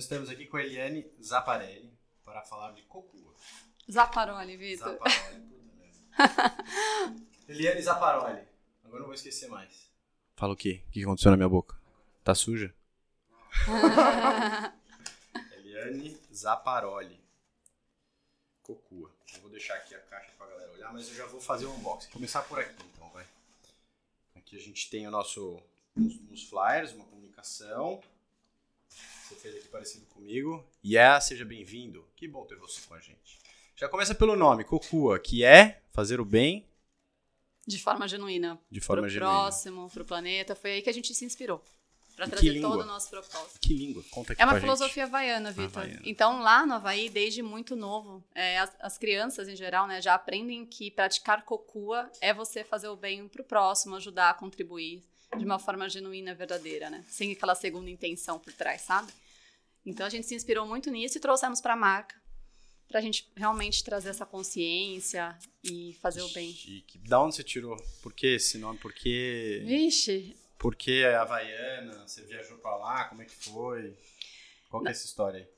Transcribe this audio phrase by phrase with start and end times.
[0.00, 1.92] Então estamos aqui com a Eliane Zaparelli
[2.24, 3.34] para falar de Cocua.
[3.90, 4.92] Zaparoli, Vitor.
[4.92, 7.26] Zaparoli, puta merda.
[7.46, 8.48] Eliane Zaparoli.
[8.82, 9.90] Agora não vou esquecer mais.
[10.36, 10.82] Fala o quê?
[10.88, 11.78] O que aconteceu na minha boca?
[12.24, 12.74] Tá suja?
[15.58, 17.20] Eliane Zaparoli.
[18.62, 19.12] Cocua.
[19.34, 21.74] Eu vou deixar aqui a caixa pra galera olhar, mas eu já vou fazer o
[21.74, 22.10] unboxing.
[22.10, 23.26] Começar por aqui então, vai.
[24.34, 25.62] Aqui a gente tem o nosso
[25.94, 28.00] os, os flyers, uma comunicação.
[29.30, 30.66] Você fez aqui parecido comigo.
[30.84, 32.04] Yeah, seja bem-vindo.
[32.16, 33.38] Que bom ter você com a gente.
[33.76, 36.68] Já começa pelo nome, Cocua, que é fazer o bem
[37.64, 38.58] De forma genuína.
[38.68, 39.32] de forma pro genuína.
[39.32, 40.56] próximo, pro planeta.
[40.56, 41.62] Foi aí que a gente se inspirou.
[42.16, 43.60] Pra E trazer todo o nosso propósito.
[43.60, 44.02] Que língua?
[44.10, 45.84] Conta aqui É uma filosofia havaiana, Vitor.
[46.04, 50.14] Então, lá no Havaí, desde muito novo, é, as, as crianças, em geral, né, já
[50.14, 55.02] aprendem que praticar cocua é você fazer o bem pro próximo, ajudar, contribuir
[55.36, 57.04] de uma forma genuína, verdadeira, né?
[57.08, 59.12] Sem aquela segunda intenção por trás, sabe?
[59.84, 62.20] Então, a gente se inspirou muito nisso e trouxemos pra marca,
[62.88, 66.52] pra gente realmente trazer essa consciência e fazer o bem.
[66.52, 66.98] Chique.
[66.98, 67.76] Da onde você tirou?
[68.02, 68.78] Por que esse nome?
[68.78, 72.06] Por que, Vixe, por que a Havaiana?
[72.06, 73.04] Você viajou pra lá?
[73.04, 73.96] Como é que foi?
[74.68, 75.48] Qual que é essa história aí?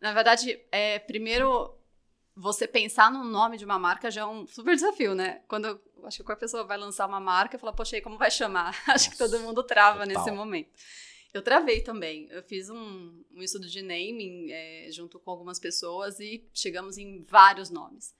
[0.00, 1.74] Na verdade, é, primeiro,
[2.36, 5.40] você pensar no nome de uma marca já é um super desafio, né?
[5.48, 8.70] Quando acho que a pessoa vai lançar uma marca, fala, poxa, e como vai chamar?
[8.88, 10.24] acho que Nossa, todo mundo trava total.
[10.24, 10.70] nesse momento.
[11.32, 12.28] Eu travei também.
[12.30, 17.22] Eu fiz um, um estudo de naming é, junto com algumas pessoas e chegamos em
[17.22, 18.14] vários nomes.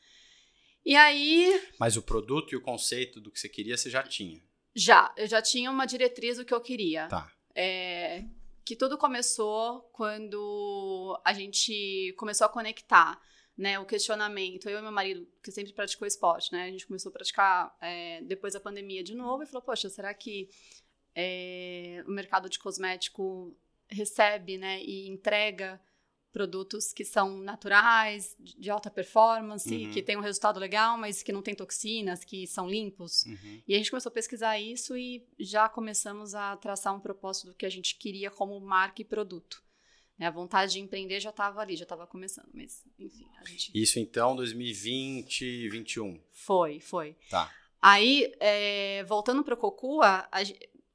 [0.84, 4.42] E aí, Mas o produto e o conceito do que você queria, você já tinha.
[4.74, 7.06] já, eu já tinha uma diretriz do que eu queria.
[7.06, 7.32] Tá.
[7.54, 8.24] É,
[8.64, 13.20] que tudo começou quando a gente começou a conectar,
[13.56, 14.68] né, o questionamento.
[14.68, 18.20] Eu e meu marido, que sempre praticou esporte, né, a gente começou a praticar é,
[18.22, 20.48] depois da pandemia de novo e falou, poxa, será que
[21.14, 23.56] é, o mercado de cosmético
[23.88, 25.80] recebe, né, e entrega
[26.32, 29.92] produtos que são naturais, de alta performance, Uhum.
[29.92, 33.24] que tem um resultado legal, mas que não tem toxinas, que são limpos.
[33.24, 33.62] Uhum.
[33.68, 37.54] E a gente começou a pesquisar isso e já começamos a traçar um propósito do
[37.54, 39.62] que a gente queria como marca e produto.
[40.18, 43.98] Né, A vontade de empreender já estava ali, já estava começando, mas enfim, gente Isso
[43.98, 46.20] então, 2020, 21.
[46.32, 47.16] foi, foi.
[47.28, 47.50] Tá.
[47.82, 50.40] Aí, é, voltando para o Cocua, a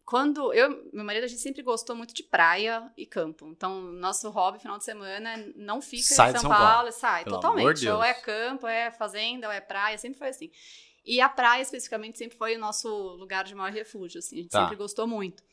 [0.06, 3.48] quando eu, meu marido, a gente sempre gostou muito de praia e campo.
[3.52, 6.66] Então, nosso hobby final de semana não fica Sai em São, São Paulo.
[6.68, 7.82] Paulo, sai Pelo totalmente.
[7.82, 10.50] de ou é campo, é fazenda, ou é praia, sempre foi assim.
[11.06, 14.40] E a praia, especificamente, sempre foi o nosso lugar de maior refúgio, assim.
[14.40, 14.62] A gente Tá.
[14.64, 15.44] sempre gostou muito.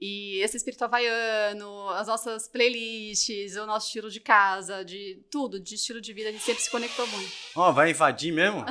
[0.00, 5.76] E esse espírito havaiano, as nossas playlists, o nosso estilo de casa, de tudo, de
[5.76, 7.32] estilo de vida, a gente sempre se conectou muito.
[7.54, 8.64] Ó, vai invadir mesmo?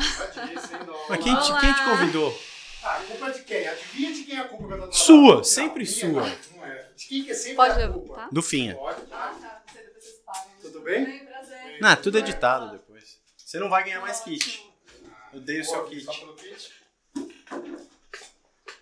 [1.10, 2.40] Mas quem te, quem te convidou?
[2.84, 3.68] Ah, a culpa é de quem?
[3.68, 5.36] Adivinha de quem é a culpa que eu tô Sua?
[5.38, 6.12] Não, sempre minha sua.
[6.12, 6.90] Não, não é.
[6.96, 8.16] De quem que é sempre Pode a levar, culpa?
[8.16, 8.30] tá?
[8.32, 8.76] Do Finha.
[8.76, 9.30] Pode, Ah, tá.
[9.42, 9.64] tá.
[9.74, 10.50] Depois vocês param.
[10.62, 11.26] Tudo bem?
[11.26, 11.78] prazer.
[11.82, 13.18] Não, tudo editado depois.
[13.38, 14.62] Você não vai ganhar mais kit.
[15.34, 16.04] Eu dei o seu kit.
[16.04, 16.72] Só pelo kit.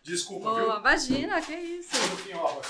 [0.03, 0.79] Desculpa, Boa, viu?
[0.79, 1.89] imagina, que isso.
[1.91, 2.61] Tudo finhola.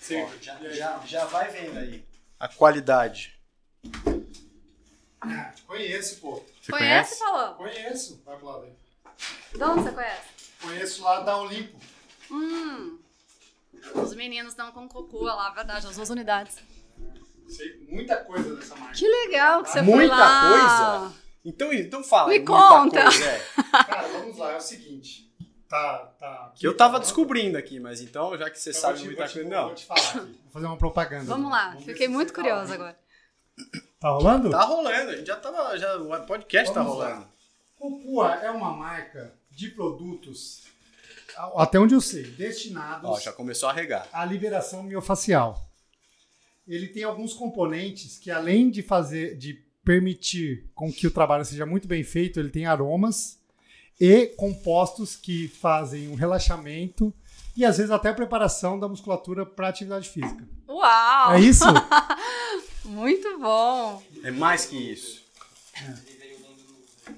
[0.00, 0.38] Sempre.
[0.42, 2.04] Já, já, já vai vendo aí.
[2.40, 3.38] A qualidade.
[5.66, 6.42] Conheço, pô.
[6.62, 7.18] Você conhece, conhece?
[7.18, 7.54] Paulo?
[7.56, 8.22] Conheço.
[8.24, 8.72] Vai pro lado aí.
[9.54, 10.28] De onde você conhece?
[10.62, 11.78] Conheço lá da Olimpo.
[12.30, 12.98] Hum.
[13.94, 16.56] Os meninos estão com cocua lá, verdade, as duas unidades.
[17.48, 18.94] Sei muita coisa dessa marca.
[18.94, 20.50] Que legal que você Muita foi lá.
[21.00, 21.14] coisa?
[21.44, 22.28] Então, então fala.
[22.28, 23.02] Me muita conta.
[23.02, 23.38] coisa, é.
[23.84, 24.52] Cara, vamos lá.
[24.52, 25.27] É o seguinte.
[25.68, 26.52] Tá, tá.
[26.56, 29.22] Que eu tava descobrindo aqui, mas então, já que você Eu sabe vou te- muita
[29.22, 29.48] vou te- coisa.
[29.58, 29.74] Vou Não.
[29.74, 30.18] te falar aqui.
[30.42, 31.24] Vou fazer uma propaganda.
[31.26, 32.74] Vamos lá, ver fiquei muito tá curiosa lá.
[32.74, 32.98] agora.
[34.00, 34.50] Tá rolando?
[34.50, 35.76] Tá rolando, a gente já tava.
[35.78, 37.08] Já, o podcast tá Vamos lá.
[37.14, 37.28] rolando.
[37.76, 40.62] Cocua é uma marca de produtos,
[41.36, 44.08] a- até onde eu sei, destinados Ó, já começou a regar.
[44.12, 45.68] à liberação miofacial.
[46.66, 49.54] Ele tem alguns componentes que, além de fazer, de
[49.84, 53.37] permitir com que o trabalho seja muito bem feito, ele tem aromas
[54.00, 57.12] e compostos que fazem um relaxamento
[57.56, 60.48] e às vezes até a preparação da musculatura para atividade física.
[60.68, 61.32] Uau!
[61.32, 61.64] É isso?
[62.84, 64.02] Muito bom.
[64.22, 65.24] É mais que isso.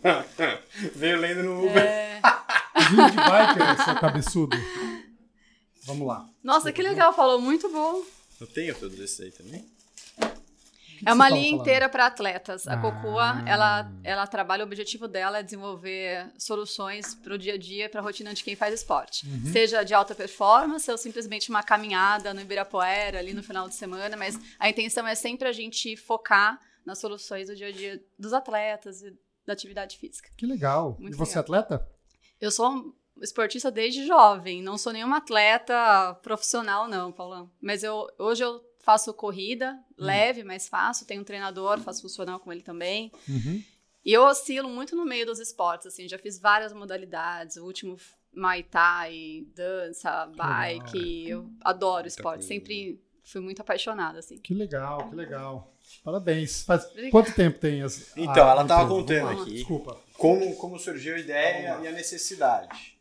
[0.97, 1.77] Veio lendo no Uber.
[1.77, 2.21] É...
[2.91, 4.57] Vindo de biker, seu cabeçudo.
[5.85, 6.27] Vamos lá.
[6.43, 8.03] Nossa, que legal, falou muito bom.
[8.41, 9.65] Eu tenho todos esses aí também.
[11.05, 11.61] É uma linha falando?
[11.61, 12.67] inteira para atletas.
[12.67, 12.81] A Ah.
[12.81, 17.89] Cocua, ela, ela trabalha, o objetivo dela é desenvolver soluções para o dia a dia,
[17.89, 19.27] para a rotina de quem faz esporte.
[19.27, 19.53] Uhum.
[19.53, 24.17] Seja de alta performance ou simplesmente uma caminhada no Ibirapuera ali no final de semana,
[24.17, 28.33] mas a intenção é sempre a gente focar nas soluções do dia a dia dos
[28.33, 29.15] atletas e
[29.47, 30.31] da atividade física.
[30.37, 30.97] Que legal.
[30.99, 31.61] Muito e você é legal.
[31.63, 31.89] atleta?
[32.41, 32.93] Eu sou um
[33.23, 37.51] esportista desde jovem, não sou nenhuma atleta profissional não, Paulão.
[37.61, 41.07] Mas eu hoje eu faço corrida, leve, mas faço.
[41.07, 43.13] Tenho um treinador, faço funcional com ele também.
[43.29, 43.63] Uhum.
[44.05, 47.57] E eu oscilo muito no meio dos esportes, assim, já fiz várias modalidades.
[47.57, 47.97] O último
[48.35, 51.29] Muay Thai, dança, bike.
[51.29, 54.39] Eu adoro esporte, sempre fui muito apaixonada, assim.
[54.39, 55.73] Que legal, que legal.
[56.03, 56.63] Parabéns.
[56.63, 57.11] Faz Obrigada.
[57.11, 59.25] quanto tempo tem as, Então, ela a tava empresa?
[59.27, 59.55] contando aqui.
[59.55, 60.01] Desculpa.
[60.15, 62.99] Como, como surgiu a ideia e a necessidade?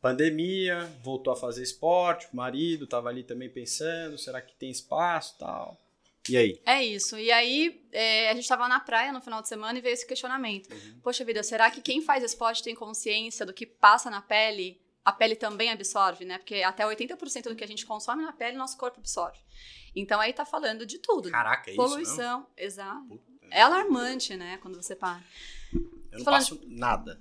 [0.00, 5.34] Pandemia, voltou a fazer esporte, o marido tava ali também pensando, será que tem espaço
[5.36, 5.80] e tal.
[6.28, 6.60] E aí?
[6.66, 7.16] É isso.
[7.18, 10.06] E aí, é, a gente tava na praia no final de semana e veio esse
[10.06, 10.68] questionamento.
[11.02, 14.80] Poxa vida, será que quem faz esporte tem consciência do que passa na pele?
[15.04, 16.38] A pele também absorve, né?
[16.38, 19.38] Porque até 80% do que a gente consome na pele, nosso corpo absorve.
[19.94, 21.30] Então aí tá falando de tudo.
[21.30, 21.80] Caraca, é isso?
[21.82, 23.06] Poluição, exato.
[23.06, 24.58] Puta, É alarmante, né?
[24.60, 25.22] Quando você para.
[25.72, 27.20] Eu não falando- passo nada.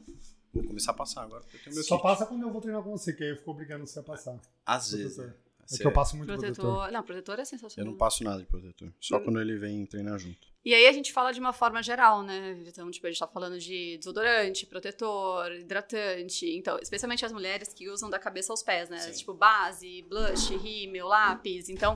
[0.56, 2.04] Vou começar a passar agora, porque eu tenho meu Só kit.
[2.04, 4.40] passa quando eu vou treinar com você, que aí eu fico obrigando você a passar.
[4.66, 5.16] Às vezes.
[5.16, 5.40] Protetor.
[5.40, 6.56] É Você- que eu passo muito Protetor.
[6.63, 6.92] protetor.
[6.92, 7.92] Não, protetor é Eu sensacional.
[7.92, 8.94] não passo nada de protetor.
[9.00, 10.48] Só quando ele vem treinar junto.
[10.63, 12.63] E aí a gente fala de uma forma geral, né?
[12.68, 16.46] Então, tipo, a gente tá falando de desodorante, protetor, hidratante.
[16.56, 19.00] Então, especialmente as mulheres que usam da cabeça aos pés, né?
[19.00, 19.12] Sim.
[19.13, 21.68] Tipo, base, blush, rímel, lápis.
[21.68, 21.96] Então,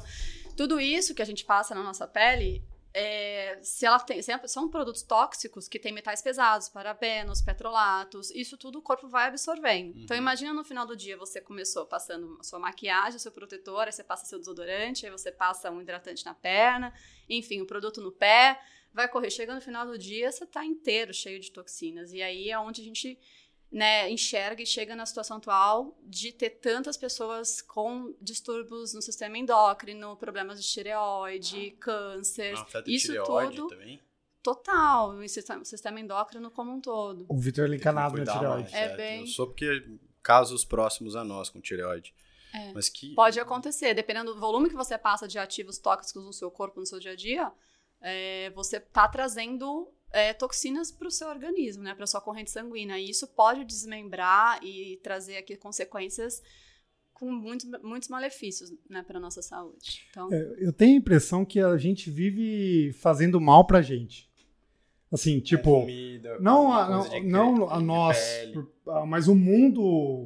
[0.58, 2.64] tudo isso que a gente passa na nossa pele,
[2.94, 8.58] é, se ela tem, se são produtos tóxicos que têm metais pesados, parabenos, petrolatos, isso
[8.58, 9.98] tudo o corpo vai absorvendo.
[10.00, 10.24] Então, Uhum.
[10.24, 14.26] imagina no final do dia você começou passando sua maquiagem, seu protetor, aí você passa
[14.26, 16.94] seu desodorante, aí você passa um hidratante na perna,
[17.30, 18.60] enfim, o produto no pé,
[18.92, 19.30] vai correr.
[19.30, 22.12] Chega no final do dia, você tá inteiro cheio de toxinas.
[22.12, 23.20] E aí é onde a gente
[23.72, 29.38] né, enxerga e chega na situação atual de ter tantas pessoas com distúrbios no sistema
[29.38, 32.54] endócrino, problemas de tireoide, câncer.
[32.54, 34.02] Não afeta isso tireoide tudo também?
[34.42, 37.26] total, o sistema, sistema endócrino como um todo.
[37.30, 38.72] O Vitor é encanado na tireoide.
[38.72, 39.86] mais, É é, bem- Eu sou porque
[40.24, 42.14] casos próximos a nós com tireoide.
[42.54, 42.74] É.
[42.74, 43.14] Mas que.
[43.14, 46.86] Pode acontecer, dependendo do volume que você passa de ativos tóxicos no seu corpo, no
[46.86, 47.52] seu dia a dia,
[48.02, 52.98] é, você tá trazendo é, toxinas para o seu organismo, né, para sua corrente sanguínea.
[53.00, 56.42] E isso pode desmembrar e trazer aqui consequências
[57.14, 60.06] com muitos, muitos malefícios, né, para nossa saúde.
[60.10, 64.30] Então, É, Eu tenho a impressão que a gente vive fazendo mal pra gente.
[65.12, 68.18] Assim, com tipo, comida, não a, não, de não cre- a de nós,
[68.90, 69.82] ah, mas o mundo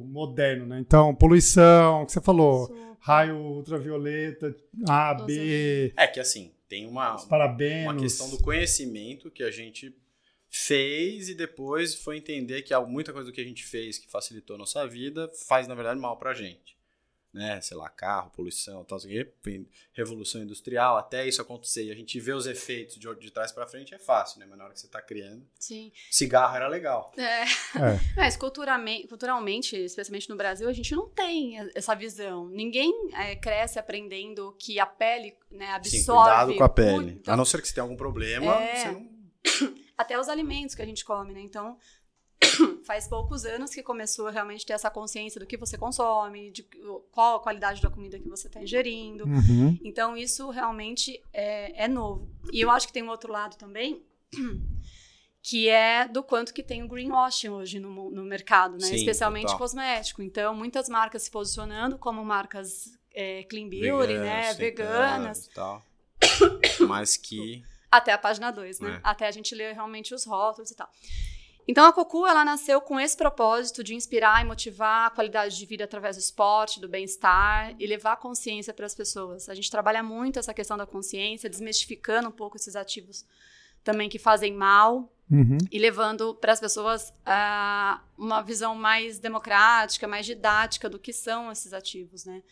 [0.06, 0.78] moderno, né?
[0.78, 2.68] Então, poluição, que você falou,
[3.00, 4.54] raio ultravioleta,
[4.86, 7.16] A, B, É que assim, tem uma,
[7.84, 9.94] uma questão do conhecimento que a gente
[10.50, 14.10] fez e depois foi entender que há muita coisa do que a gente fez que
[14.10, 16.73] facilitou a nossa vida faz, na verdade, mal pra gente.
[17.34, 17.60] Né?
[17.60, 19.28] Sei lá, carro, poluição, tal, quê,
[19.92, 23.66] revolução industrial, até isso acontecer e a gente vê os efeitos de, de trás pra
[23.66, 24.46] frente é fácil, né?
[24.48, 25.90] Mas na hora que você tá criando, Sim.
[26.12, 27.12] cigarro era legal.
[27.16, 27.42] É.
[27.42, 27.46] É.
[28.16, 32.46] Mas culturalmente, culturalmente, especialmente no Brasil, a gente não tem essa visão.
[32.48, 35.98] Ninguém é, cresce aprendendo que a pele né, absorve.
[35.98, 36.90] Sim, cuidado com a pele.
[37.00, 37.28] muito.
[37.28, 38.76] A não ser que você tenha algum problema, É.
[38.76, 39.74] você não.
[39.98, 41.40] Até os alimentos que a gente come, né?
[41.40, 41.76] Então,
[42.84, 46.62] faz poucos anos que começou a realmente ter essa consciência do que você consome, de
[47.10, 49.24] qual a qualidade da comida que você está ingerindo.
[49.24, 49.78] Uhum.
[49.82, 52.28] Então, isso realmente é, é novo.
[52.52, 54.02] E eu acho que tem um outro lado também,
[55.42, 58.86] que é do quanto que tem o greenwashing hoje no, no mercado, né?
[58.86, 59.58] Sim, Especialmente total.
[59.58, 60.22] cosmético.
[60.22, 64.52] Então, muitas marcas se posicionando como marcas é, clean beauty, né?
[64.54, 65.48] Veganas.
[65.54, 65.82] tal.
[66.86, 67.62] Mas que.
[67.90, 68.96] Até a página 2, né?
[68.96, 69.00] É.
[69.04, 70.90] Até a gente ler realmente os rótulos e tal.
[71.66, 75.64] Então, a Cocu, ela nasceu com esse propósito de inspirar e motivar a qualidade de
[75.64, 79.48] vida através do esporte, do bem-estar e levar consciência para as pessoas.
[79.48, 83.24] A gente trabalha muito essa questão da consciência, desmistificando um pouco esses ativos
[83.82, 85.56] também que fazem mal Uhum.
[85.72, 91.50] e levando para as pessoas ah, uma visão mais democrática, mais didática do que são
[91.50, 92.42] esses ativos, né?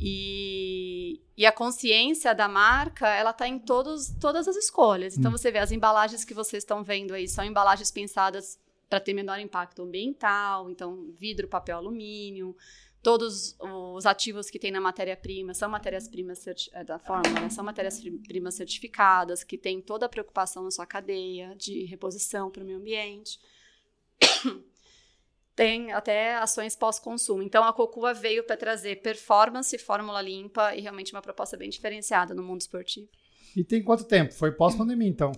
[0.00, 5.18] E, e a consciência da marca, ela está em todos, todas as escolhas.
[5.18, 9.14] Então, você vê, as embalagens que vocês estão vendo aí são embalagens pensadas para ter
[9.14, 12.56] menor impacto ambiental, então vidro, papel, alumínio.
[13.02, 17.48] Todos os ativos que tem na matéria-prima são matérias-primas eh, da fórmula, né?
[17.48, 22.66] são matérias-primas certificadas, que tem toda a preocupação na sua cadeia de reposição para o
[22.66, 23.38] meio ambiente.
[25.60, 27.42] Tem até ações pós-consumo.
[27.42, 32.32] Então, a Cocua veio para trazer performance, fórmula limpa e realmente uma proposta bem diferenciada
[32.32, 33.06] no mundo esportivo.
[33.54, 34.32] E tem quanto tempo?
[34.32, 35.32] Foi pós-pandemia, então.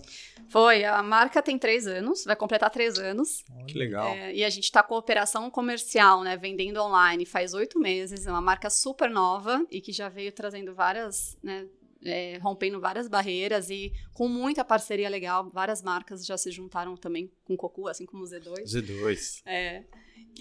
[0.47, 3.43] Foi, a marca tem três anos, vai completar três anos.
[3.67, 4.13] Que legal.
[4.13, 6.37] É, e a gente está com operação comercial, né?
[6.37, 8.25] Vendendo online faz oito meses.
[8.25, 11.67] É uma marca super nova e que já veio trazendo várias, né?
[12.05, 15.49] É, rompendo várias barreiras e com muita parceria legal.
[15.49, 18.63] Várias marcas já se juntaram também com Cocu, assim como o Z2.
[18.65, 19.41] Z2.
[19.45, 19.83] É,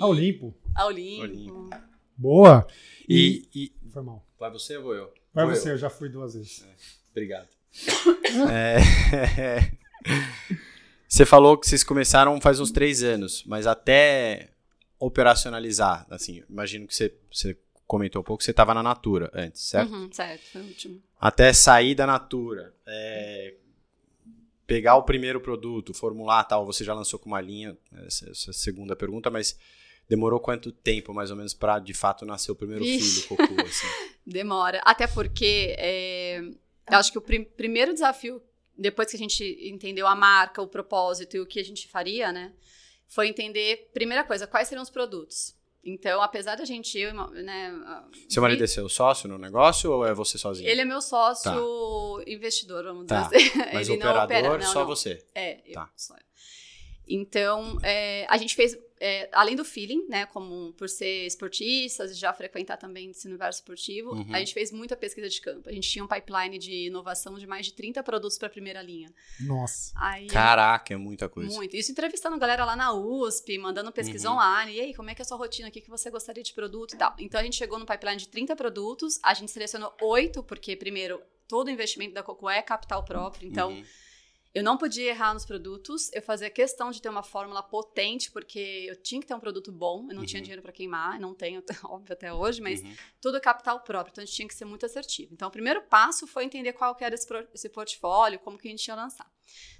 [0.00, 0.54] Ah, Olimpo.
[0.74, 1.22] a Olimpo.
[1.22, 1.70] Olimpo.
[2.16, 2.66] Boa.
[3.08, 3.72] E, e.
[3.90, 4.26] Foi mal.
[4.38, 5.12] Vai você ou vou eu?
[5.34, 5.72] Vai Vou você, eu.
[5.72, 6.64] eu já fui duas vezes.
[7.10, 7.48] Obrigado.
[8.50, 8.78] É,
[11.08, 14.50] Você falou que vocês começaram faz uns três anos, mas até
[14.98, 17.58] operacionalizar, assim, imagino que você, você
[17.92, 19.92] comentou um pouco você estava na Natura antes, certo?
[19.92, 21.02] Uhum, certo, foi o último.
[21.20, 23.54] Até sair da Natura, é,
[24.66, 28.50] pegar o primeiro produto, formular tal, você já lançou com uma linha, essa, essa é
[28.50, 29.58] a segunda pergunta, mas
[30.08, 33.26] demorou quanto tempo, mais ou menos, para de fato nascer o primeiro Vixe.
[33.26, 33.86] filho, Cocô, assim?
[34.24, 34.80] Demora.
[34.86, 36.40] Até porque é,
[36.90, 38.42] eu acho que o prim- primeiro desafio,
[38.74, 42.32] depois que a gente entendeu a marca, o propósito e o que a gente faria,
[42.32, 42.54] né?
[43.06, 45.54] Foi entender, primeira coisa, quais seriam os produtos.
[45.84, 46.96] Então, apesar da gente,
[47.42, 48.04] né?
[48.28, 50.68] Seu marido é seu sócio no negócio ou é você sozinho?
[50.68, 53.22] Ele é meu sócio investidor, vamos Tá.
[53.22, 53.58] dizer assim.
[53.74, 54.86] Mas Ele não operador, opera, não, só não.
[54.86, 55.24] você.
[55.34, 55.90] É, eu Tá.
[55.96, 56.22] eu.
[57.08, 62.14] Então, é, a gente fez, é, além do feeling, né, como por ser esportistas e
[62.14, 64.32] já frequentar também esse universo esportivo, Uhum.
[64.32, 65.68] a gente fez muita pesquisa de campo.
[65.68, 68.80] A gente tinha um pipeline de inovação de mais de 30 produtos para a primeira
[68.80, 69.12] linha.
[69.40, 69.92] Nossa.
[69.96, 71.52] Aí, Caraca, é muita coisa.
[71.52, 71.74] muito.
[71.76, 74.36] Isso entrevistando galera lá na USP, mandando pesquisa Uhum.
[74.36, 74.72] online.
[74.76, 75.68] E aí, como é que é a sua rotina?
[75.68, 77.12] O que, que você gostaria de produto e tal?
[77.18, 79.18] Então, a gente chegou no pipeline de 30 produtos.
[79.22, 83.48] A gente selecionou oito, porque, primeiro, todo o investimento da Coco é capital próprio.
[83.48, 83.84] Então, Uhum.
[84.54, 88.86] Eu não podia errar nos produtos, eu fazia questão de ter uma fórmula potente, porque
[88.88, 90.42] eu tinha que ter um produto bom, eu não tinha Uhum.
[90.44, 92.94] dinheiro para queimar, não tenho, óbvio, até hoje, mas Uhum.
[93.20, 95.32] tudo é capital próprio, então a gente tinha que ser muito assertivo.
[95.32, 98.70] Então, o primeiro passo foi entender qual que era esse, esse portfólio, como que a
[98.70, 99.30] gente ia lançar.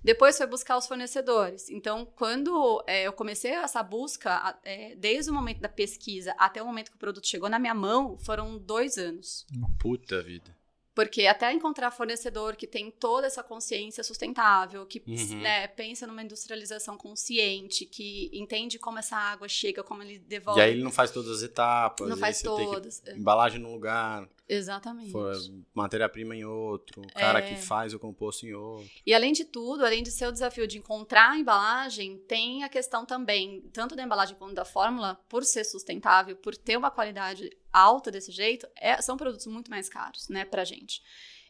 [0.03, 1.69] Depois foi buscar os fornecedores.
[1.71, 6.67] Então, quando é, eu comecei essa busca, é, desde o momento da pesquisa até o
[6.67, 9.47] momento que o produto chegou na minha mão, foram dois anos.
[9.79, 10.55] Puta vida.
[10.95, 15.41] Porque até encontrar fornecedor que tem toda essa consciência sustentável, que Uhum.
[15.41, 20.61] né, pensa numa industrialização consciente, que entende como essa água chega, como ele devolve.
[20.61, 22.09] E aí ele não faz todas as etapas.
[22.09, 23.03] Não faz todas.
[23.07, 25.11] é, Embalagem num lugar, Exatamente.
[25.13, 25.37] for-
[25.75, 27.43] matéria-prima em outro, o cara É.
[27.43, 28.89] que faz o composto em outro.
[29.07, 32.69] E além de tudo, além de ser o desafio de encontrar a embalagem, tem a
[32.69, 37.51] questão também, tanto da embalagem quanto da fórmula, por ser sustentável, por ter uma qualidade
[37.73, 41.01] alta desse jeito, é- são produtos muito mais caros, né, pra gente.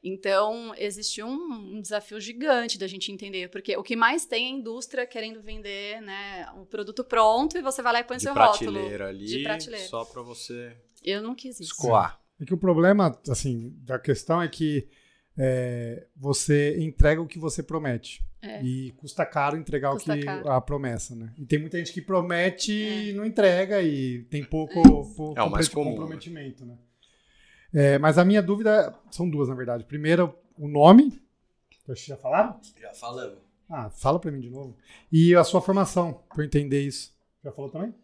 [0.05, 4.49] Então, existe um, um desafio gigante da gente entender, porque o que mais tem é
[4.49, 8.25] a indústria querendo vender, né, o produto pronto e você vai lá e põe De
[8.25, 8.73] seu rótulo.
[8.73, 9.87] prateleira ali, de prateleira.
[9.89, 11.73] só pra você Eu não quis isso.
[11.73, 12.21] escoar.
[12.43, 14.89] É que o problema, assim, da questão é que
[15.39, 18.23] é, você entrega o que você promete.
[18.43, 18.61] É.
[18.61, 20.51] E custa caro entregar Custa o que caro.
[20.51, 21.33] a promessa, né?
[21.39, 23.05] E tem muita gente que promete É.
[23.05, 24.83] e não entrega e tem pouco,
[25.15, 26.77] pouco É o mais comum, comprometimento, né?
[27.73, 29.85] É, mas a minha dúvida são duas, na verdade.
[29.85, 31.23] Primeiro, o nome.
[31.87, 32.59] Vocês já falaram?
[32.81, 33.39] Já falamos.
[33.71, 34.77] Ah, fala pra mim de novo.
[35.11, 37.15] E a sua formação, pra eu entender isso.
[37.45, 37.95] Já falou também?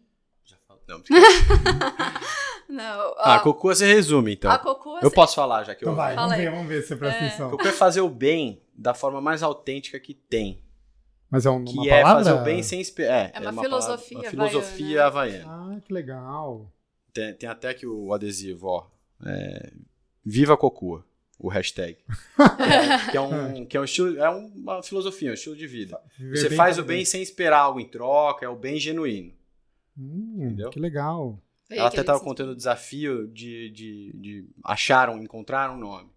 [0.45, 0.87] Já falamos.
[0.87, 1.03] Não,
[2.69, 4.51] Não, ah, a, cocô você resume, então.
[4.51, 5.97] a Cocô, Eu posso falar, já que Então eu...
[5.97, 7.27] vai, vamos ver, vamos ver se você presta É.
[7.27, 7.49] atenção.
[7.49, 10.61] Cocô é fazer o bem da forma mais autêntica que tem.
[11.31, 12.23] Mas é um- uma Que é palavra?
[12.25, 13.13] fazer o bem sem esperar.
[13.13, 15.45] É, É uma palavra- filosofia uma filosofia havaiana.
[15.47, 16.71] Ah, que legal.
[17.11, 18.87] Tem, tem até que o adesivo, ó.
[19.25, 19.73] é,
[20.23, 21.03] Viva Cocua,
[21.39, 21.97] o hashtag.
[23.11, 25.99] que, é um, que é um estilo, é uma filosofia, um estilo de vida.
[26.17, 29.33] Viver Você faz o bem sem esperar algo em troca, é o bem genuíno.
[29.97, 30.69] Hum, Entendeu?
[30.69, 31.39] Que legal.
[31.69, 36.09] Ela até estava contando o desafio de, de, de achar, um, encontrar um nome.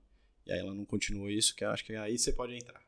[0.47, 2.81] E aí ela não continuou isso, que eu acho que aí você pode entrar.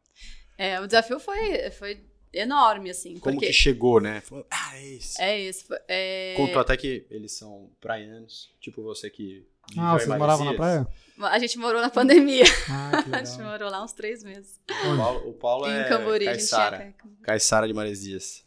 [0.56, 2.00] É, o desafio foi, foi
[2.32, 3.18] enorme, assim.
[3.18, 4.20] Como porque que chegou, né?
[4.22, 5.20] Falou, ah, é esse.
[5.22, 5.66] É isso.
[5.66, 6.34] foi- É...
[6.36, 10.86] Contou até que eles são praianos, tipo você que Ah, em vocês moravam na praia?
[11.20, 12.44] A gente morou na pandemia.
[12.68, 14.60] Ah, que A gente morou lá uns três meses.
[14.68, 16.78] O Paulo, o Paulo em é Cambori, a gente Caiçara.
[16.78, 16.94] tinha...
[17.22, 18.44] Caiçara de Maresias.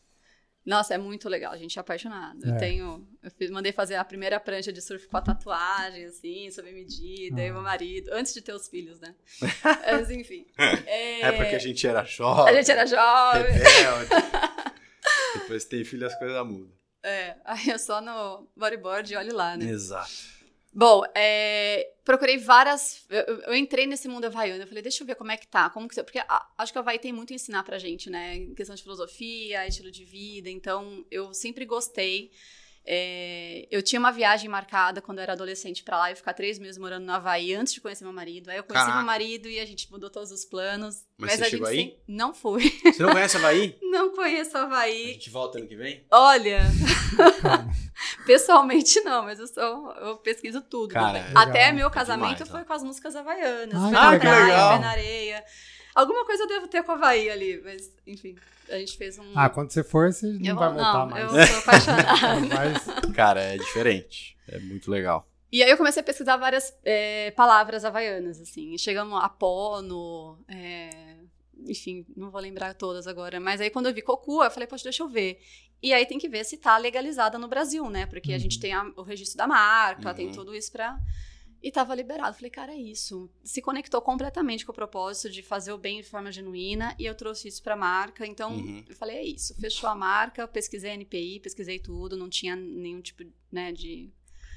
[0.66, 2.46] Nossa, é muito legal, a gente é apaixonado.
[2.46, 2.50] É.
[2.50, 3.08] Eu tenho.
[3.28, 7.42] Eu fiz- mandei fazer a primeira prancha de surf com a tatuagem, assim, sob medida,
[7.42, 7.46] Ah.
[7.46, 9.14] e meu marido, antes de ter os filhos, né?
[9.86, 10.46] Mas enfim.
[10.58, 12.54] É, É porque a gente era jovem.
[12.54, 13.52] a gente era jovem.
[13.52, 14.10] rebelde.
[15.36, 16.72] Depois tem filho, as coisas mudam.
[17.04, 19.66] É, aí eu só no bodyboard e olhe lá, né?
[19.70, 20.10] Exato.
[20.74, 23.06] Bom, é, procurei várias.
[23.10, 24.62] Eu, eu- eu entrei nesse mundo havaiano.
[24.64, 25.70] Eu falei, deixa eu ver como é que tá.
[25.70, 28.36] Como que, porque a- acho que o Havaí tem muito a ensinar pra gente, né?
[28.36, 30.50] Em questão de filosofia, estilo de vida.
[30.50, 32.32] Então, eu sempre gostei.
[32.90, 36.10] É, eu tinha uma viagem marcada quando eu era adolescente pra lá.
[36.10, 38.50] Eu ficar três meses morando no Havaí antes de conhecer meu marido.
[38.50, 38.98] Aí eu conheci Caraca.
[38.98, 41.04] meu marido e a gente mudou todos os planos.
[41.18, 41.86] Mas você a chegou gente aí?
[41.90, 42.70] sem- Não fui.
[42.86, 43.78] Você não conhece Havaí?
[43.98, 45.14] Não conheço o A Havaí.
[45.14, 46.06] gente volta ano que vem?
[46.12, 46.62] Olha,
[48.26, 50.94] pessoalmente não, mas eu sou, eu pesquiso tudo.
[50.94, 51.44] Cara, legal.
[51.44, 53.76] Até meu É casamento demais, foi com as músicas havaianas.
[53.76, 54.20] Ah, Foi que na legal.
[54.20, 54.70] praia, legal.
[54.74, 55.44] pé na areia.
[55.98, 58.36] Alguma coisa eu devo ter com o Havaí ali, mas enfim,
[58.70, 59.32] a gente fez um.
[59.36, 61.34] Ah, quando você for, você não eu, vai voltar não, mais.
[61.34, 62.08] eu sou apaixonada.
[62.54, 64.38] Mas, Cara, é diferente.
[64.48, 65.28] É muito legal.
[65.52, 68.78] E aí eu comecei a pesquisar várias é, palavras havaianas, assim.
[68.78, 70.90] Chegamos a pono, é,
[71.66, 73.40] enfim, não vou lembrar todas agora.
[73.40, 75.40] Mas aí quando eu vi cocu, eu falei, poxa, deixa eu ver.
[75.82, 78.06] E aí tem que ver se tá legalizada no Brasil, né?
[78.06, 80.34] Porque a gente tem a- o registro da marca, tem Uhum.
[80.34, 80.98] tudo isso pra...
[81.62, 82.36] E tava liberado.
[82.36, 83.30] Falei, cara, é isso.
[83.44, 87.16] Se conectou completamente com o propósito de fazer o bem de forma genuína e eu
[87.16, 88.26] trouxe isso pra marca.
[88.28, 88.84] Então, Uhum.
[88.88, 89.56] eu falei, é isso.
[89.60, 94.10] Fechou a marca, pesquisei NPI, pesquisei tudo, não tinha nenhum tipo né, de.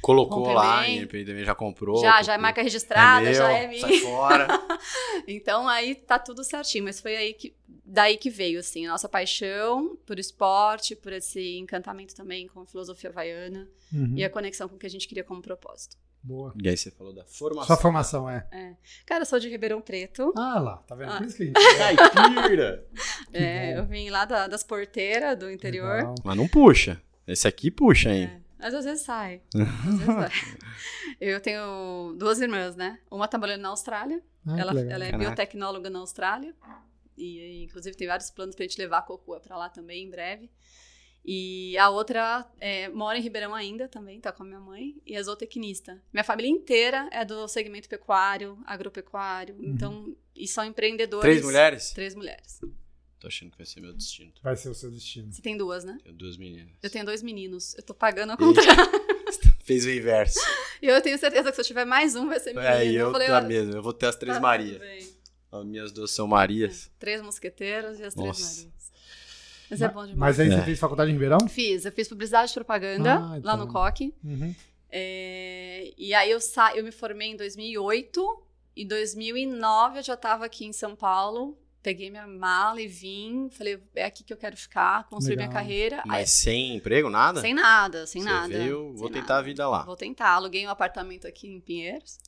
[0.02, 2.00] Colocou lá, NPI também já comprou.
[2.00, 2.42] já, já é colocou.
[2.42, 3.80] marca registrada, meu, já é minha.
[3.80, 4.48] Sai fora.
[5.28, 7.54] Então aí tá tudo certinho, mas foi aí que
[7.84, 12.66] daí que veio assim, a nossa paixão por esporte, por esse encantamento também com a
[12.66, 14.14] filosofia havaiana Uhum.
[14.16, 15.96] e a conexão com o que a gente queria como propósito.
[16.22, 16.52] Boa.
[16.62, 17.66] e aí você falou da formação.
[17.66, 18.46] Sua formação é.
[19.06, 20.32] Cara, eu sou de Ribeirão Preto.
[20.36, 21.12] Ah lá, tá vendo?
[21.12, 21.18] Ah.
[21.18, 22.12] Por isso que a gente.
[22.12, 22.86] Caipira.
[23.32, 25.96] é, eu vim lá da- das porteiras do interior.
[25.96, 26.14] Legal.
[26.24, 27.00] Mas não puxa.
[27.26, 28.24] Esse aqui puxa, hein?
[28.24, 29.40] É, mas às vezes sai.
[29.54, 30.30] Às vezes vai.
[31.20, 32.98] Eu tenho duas irmãs, né?
[33.10, 34.22] Uma trabalhando na Austrália.
[34.46, 35.18] Ah, ela, ela é Caraca.
[35.18, 36.54] biotecnóloga na Austrália.
[37.16, 40.50] E, inclusive, tem vários planos pra gente levar a Cocua pra lá também, em breve.
[41.24, 44.96] E a outra é, mora em Ribeirão ainda também, tá com a minha mãe.
[45.06, 46.02] E é zootecnista.
[46.12, 49.56] Minha família inteira é do segmento pecuário, agropecuário.
[49.60, 51.22] Então, e são empreendedores.
[51.22, 51.90] Três mulheres?
[51.92, 52.60] Três mulheres.
[53.20, 54.32] Tô achando que vai ser meu destino.
[54.42, 55.30] Vai ser o seu destino.
[55.30, 55.98] Você tem duas, né?
[56.02, 56.72] Tenho duas meninas.
[56.82, 57.74] Eu tenho dois meninos.
[57.76, 58.60] Eu tô pagando ao Eita.
[58.62, 59.00] contrário.
[59.62, 60.40] Fez o inverso.
[60.80, 62.66] E eu tenho certeza que se eu tiver mais um, vai ser menino.
[62.66, 63.74] É, e eu, falei, tá mesmo.
[63.74, 65.14] Eu vou ter as três tá Marias.
[65.52, 66.90] As minhas duas são Marias.
[66.98, 68.40] Três mosqueteiros e as Nossa.
[68.40, 68.79] três Marias.
[69.70, 70.18] Mas é bom demais.
[70.36, 70.64] Mas aí você É.
[70.64, 71.48] fez faculdade em Ribeirão?
[71.48, 73.56] Fiz, eu fiz publicidade e propaganda Ah, lá então.
[73.58, 74.12] no COC.
[74.24, 74.54] Uhum.
[74.90, 78.42] É, e aí eu, sa eu me formei em 2008.
[78.76, 81.56] Em 2009 eu já estava aqui em São Paulo.
[81.82, 83.48] Peguei minha mala e vim.
[83.50, 85.08] Falei, é aqui que eu quero ficar.
[85.08, 85.62] Construir minha Legal.
[85.62, 86.02] carreira.
[86.04, 87.40] Mas Aí, sem emprego, nada?
[87.40, 88.48] sem nada, sem Você nada.
[88.48, 89.38] veio, vou tentar nada.
[89.38, 89.82] a vida lá.
[89.84, 90.30] Vou tentar.
[90.30, 92.18] Aluguei um apartamento aqui em Pinheiros.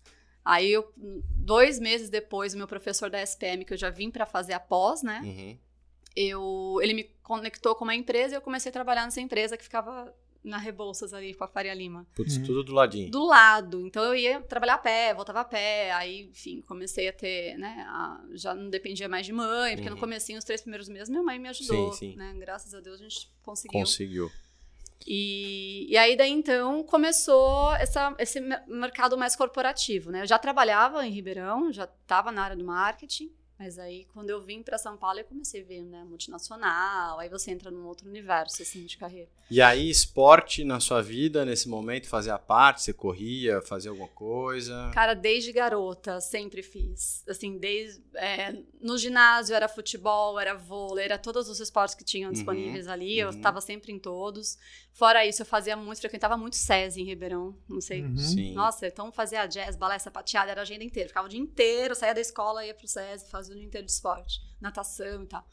[0.44, 4.24] Aí, eu, dois meses depois, o meu professor da SPM, que eu já vim para
[4.24, 5.20] fazer a pós, né?
[5.22, 5.58] Uhum.
[6.16, 9.64] Eu, ele me conectou com uma empresa e eu comecei a trabalhar nessa empresa que
[9.64, 12.04] ficava na Rebouças ali com a Faria Lima.
[12.16, 12.42] Putz, Uhum.
[12.42, 13.08] tudo do ladinho.
[13.10, 13.86] Do lado.
[13.86, 15.92] Então eu ia trabalhar a pé, voltava a pé.
[15.92, 17.84] Aí, enfim, comecei a ter, né?
[17.88, 19.94] a- já não dependia mais de mãe, porque Uhum.
[19.94, 21.92] no comecinho, os três primeiros meses, minha mãe me ajudou.
[21.92, 22.16] Sim, sim.
[22.16, 22.34] Né?
[22.40, 23.78] Graças a Deus a gente conseguiu.
[23.80, 24.32] Conseguiu.
[25.06, 30.22] E, e aí, daí então, começou essa, esse mer- mercado mais corporativo, né?
[30.22, 34.42] Eu já trabalhava em Ribeirão, já estava na área do marketing, mas aí, quando eu
[34.42, 38.08] vim para São Paulo, eu comecei a ver, né, multinacional, aí você entra num outro
[38.08, 39.28] universo, assim, de carreira.
[39.50, 42.82] E aí, esporte na sua vida, nesse momento, fazia parte?
[42.82, 44.90] Você corria, fazia alguma coisa?
[44.92, 47.22] Cara, desde garota, sempre fiz.
[47.28, 48.02] Assim, desde.
[48.14, 52.88] é, no ginásio era futebol, era vôlei, era todos os esportes que tinham Uhum, disponíveis
[52.88, 53.18] ali.
[53.18, 53.36] Eu uhum.
[53.36, 54.58] estava sempre em todos.
[54.92, 57.56] Fora isso, eu fazia muito, frequentava muito SESI em Ribeirão.
[57.68, 58.02] Não sei.
[58.02, 58.16] Uhum.
[58.16, 58.52] Sim.
[58.54, 61.08] Nossa, então fazia jazz, balé, sapateada, era a agenda inteira.
[61.08, 63.92] Ficava o dia inteiro, saía da escola, ia pro SESI, fazia o dia inteiro de
[63.92, 65.46] esporte, natação e tal.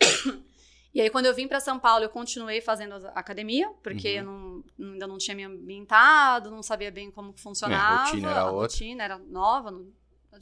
[0.92, 4.16] E aí, quando eu vim para São Paulo, eu continuei fazendo a academia, porque Uhum.
[4.16, 8.06] eu não, ainda não tinha me ambientado, não sabia bem como funcionava.
[8.06, 8.60] rotina era a outra.
[8.62, 9.70] rotina era nova.
[9.70, 9.86] não-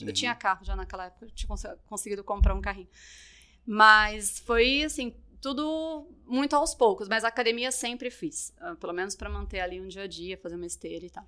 [0.01, 0.12] eu Uhum.
[0.14, 2.88] tinha carro já naquela época, eu tinha cons- conseguido comprar um carrinho.
[3.67, 7.09] Mas foi, assim, tudo muito aos poucos.
[7.09, 10.38] Mas a academia sempre fiz, ah, pelo menos para manter ali um dia a dia,
[10.38, 11.27] fazer uma esteira e tal.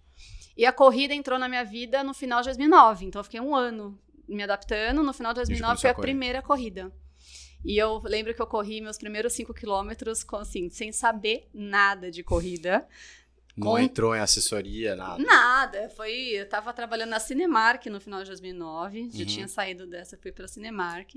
[0.56, 3.54] E a corrida entrou na minha vida no final de 2009, então eu fiquei um
[3.54, 3.98] ano
[4.30, 5.02] me adaptando.
[5.02, 6.90] No final de 2009 começou foi a a primeira corrida.
[7.64, 12.10] E eu lembro que eu corri meus primeiros cinco quilômetros, com, assim, sem saber nada
[12.10, 12.86] de corrida.
[13.56, 15.22] Não Com- entrou em assessoria, nada.
[15.22, 16.12] Nada, foi.
[16.12, 19.26] Eu tava trabalhando na Cinemark no final de 2009, já Uhum.
[19.26, 21.16] tinha saído dessa, fui pra Cinemark.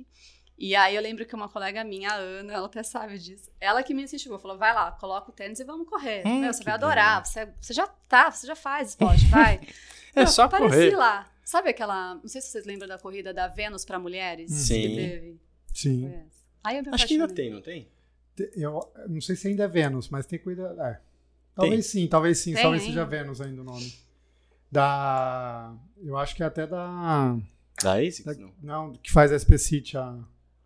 [0.58, 3.50] E aí eu lembro que uma colega minha, a Ana, ela até sabe disso.
[3.62, 6.24] Ela que me incentivou, falou: vai lá, coloca o tênis e vamos correr.
[6.28, 9.62] Hum, Meu, você vai adorar, você, você já tá, você já faz esporte, vai.
[10.16, 10.96] É Meu, só pareci correr.
[10.96, 11.28] lá.
[11.54, 12.16] Sabe aquela.
[12.16, 14.52] Não sei se vocês lembram da corrida da Vênus pra mulheres?
[14.52, 14.82] Sim.
[14.82, 15.40] Que teve.
[15.72, 16.14] Sim.
[16.64, 17.88] Aí eu me Acho que ainda tem, não tem?
[18.56, 20.82] Eu não sei se ainda é Vênus, mas tem cuidado.
[20.82, 21.00] É.
[21.54, 22.56] Talvez sim, talvez sim.
[22.56, 22.94] Tem talvez ainda?
[22.96, 23.94] seja Vênus ainda o nome.
[24.72, 25.78] Da.
[26.02, 27.38] Eu acho que é até da.
[27.84, 28.24] Da ASICS?
[28.26, 28.54] da- Não.
[28.64, 30.18] não, que faz a SP City, a,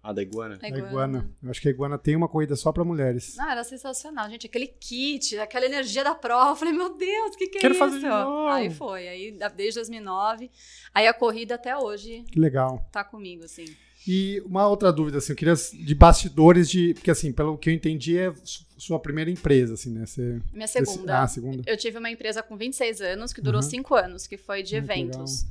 [0.10, 0.58] Ah, da Iguana?
[0.62, 0.88] A a iguana.
[0.88, 1.32] Iguana.
[1.44, 3.36] Eu acho que a Iguana tem uma corrida só pra mulheres.
[3.36, 4.48] Não, era sensacional, gente.
[4.48, 6.52] Aquele kit, aquela energia da prova.
[6.52, 7.84] Eu falei, meu Deus, o que, que é Quero isso?
[7.84, 8.48] fazer de novo.
[8.48, 9.08] Aí foi.
[9.08, 10.50] Aí, da- desde 2009.
[10.94, 12.88] Aí a corrida até hoje Que legal.
[12.92, 13.66] tá comigo, assim.
[14.08, 16.94] E uma outra dúvida, assim, eu queria de bastidores de.
[16.94, 20.06] Porque, assim, pelo que eu entendi, é su- sua primeira empresa, assim, né?
[20.06, 21.24] Você, Minha segunda.
[21.24, 21.62] Ah, segunda.
[21.66, 23.70] Eu tive uma empresa com 26 anos, que durou Uhum.
[23.70, 25.46] 5 anos, que foi de Ah, que eventos.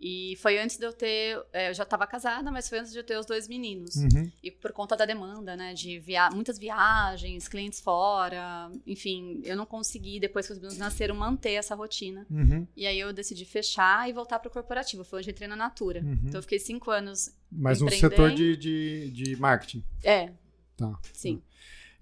[0.00, 1.38] E foi antes de eu ter.
[1.52, 3.96] é, eu já estava casada, mas foi antes de eu ter os dois meninos.
[3.96, 4.30] Uhum.
[4.42, 5.74] E por conta da demanda, né?
[5.74, 11.14] De via muitas viagens, clientes fora, enfim, eu não consegui, depois que os meninos nasceram,
[11.14, 12.26] manter essa rotina.
[12.30, 12.66] Uhum.
[12.74, 15.04] E aí eu decidi fechar e voltar para o corporativo.
[15.04, 16.00] Foi onde eu entrei na Natura.
[16.00, 16.18] Uhum.
[16.24, 17.30] Então eu fiquei cinco anos.
[17.52, 19.84] Mas no setor de, de, de marketing.
[20.02, 20.30] É.
[20.76, 20.98] Tá.
[21.12, 21.42] Sim.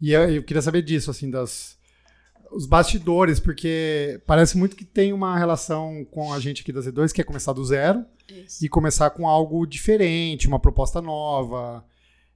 [0.00, 1.77] E eu, eu queria saber disso, assim, das.
[2.50, 7.12] Os bastidores, porque parece muito que tem uma relação com a gente aqui da Z2,
[7.12, 8.64] que é começar do zero Isso.
[8.64, 11.84] e começar com algo diferente, uma proposta nova.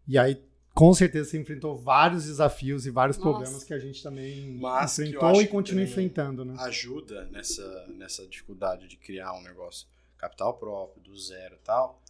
[0.06, 0.38] E aí,
[0.74, 3.30] com certeza, você enfrentou vários desafios e vários Nossa.
[3.30, 6.54] problemas que a gente também Mas enfrentou e continua enfrentando, né?
[6.60, 12.00] ajuda nessa, nessa dificuldade de criar um negócio capital próprio, do zero e tal,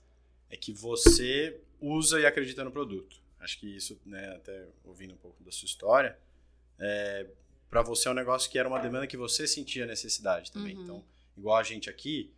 [0.51, 3.17] é que você usa e acredita no produto.
[3.41, 6.17] Acho que isso, né, até ouvindo um pouco da sua história,
[6.79, 7.27] é,
[7.73, 10.77] para você é um negócio que era uma demanda que você sentia necessidade também.
[10.77, 10.83] Uhum.
[10.83, 11.05] Então,
[11.35, 12.31] igual a gente aqui,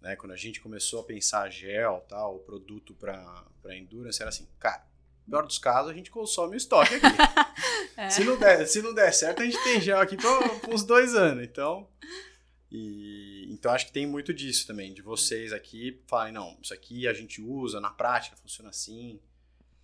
[0.00, 3.44] né, quando a gente começou a pensar gel, tal, o produto para
[3.76, 4.86] endurance, era assim, cara,
[5.26, 7.06] no pior dos casos, a gente consome o estoque aqui.
[7.98, 8.10] É.
[8.10, 10.84] Se não der, se não der certo, a gente tem gel aqui por, por uns
[10.84, 11.42] dois anos.
[11.42, 11.88] Então,
[12.70, 17.08] e, então acho que tem muito disso também, de vocês aqui falarem, não, isso aqui
[17.08, 19.18] a gente usa, na prática funciona assim.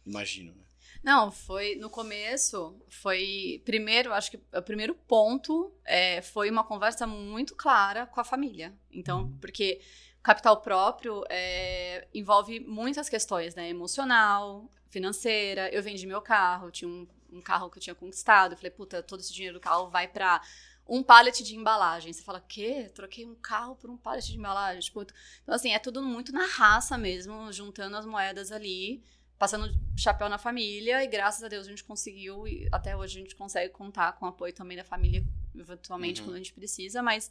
[0.04, 0.62] Imagino, né?
[1.02, 7.06] Não, foi no começo, foi primeiro, acho que o primeiro ponto é, foi uma conversa
[7.06, 8.72] muito clara com a família.
[8.90, 9.80] Então, porque
[10.22, 13.68] capital próprio é, envolve muitas questões, né?
[13.68, 15.68] Emocional, financeira.
[15.70, 18.52] Eu vendi meu carro, tinha um, um carro que eu tinha conquistado.
[18.52, 20.40] Eu falei, puta, todo esse dinheiro do carro vai pra
[20.86, 22.12] um pallet de embalagem.
[22.12, 22.90] Você fala, quê?
[22.94, 24.80] Troquei um carro por um pallet de embalagem?
[24.80, 25.02] Tipo,
[25.42, 29.02] então, assim, é tudo muito na raça mesmo, juntando as moedas ali
[29.42, 33.22] passando chapéu na família e graças a Deus a gente conseguiu e até hoje a
[33.22, 35.24] gente consegue contar com o apoio também da família
[35.58, 36.28] eventualmente Uhum.
[36.28, 37.28] quando a gente precisa, mas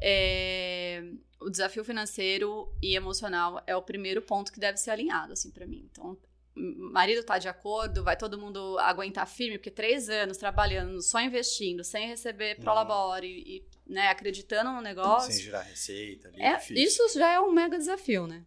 [0.00, 1.04] é,
[1.40, 5.64] o desafio financeiro e emocional é o primeiro ponto que deve ser alinhado assim para
[5.64, 5.88] mim.
[5.92, 6.18] Então
[6.56, 11.84] marido tá de acordo, vai todo mundo aguentar firme, porque três anos trabalhando, só investindo,
[11.84, 12.74] sem receber pro Uhum.
[12.74, 15.32] labore e, e, né, acreditando no negócio.
[15.32, 16.42] Sem gerar receita ali.
[16.42, 18.44] É, isso já é um mega desafio, né?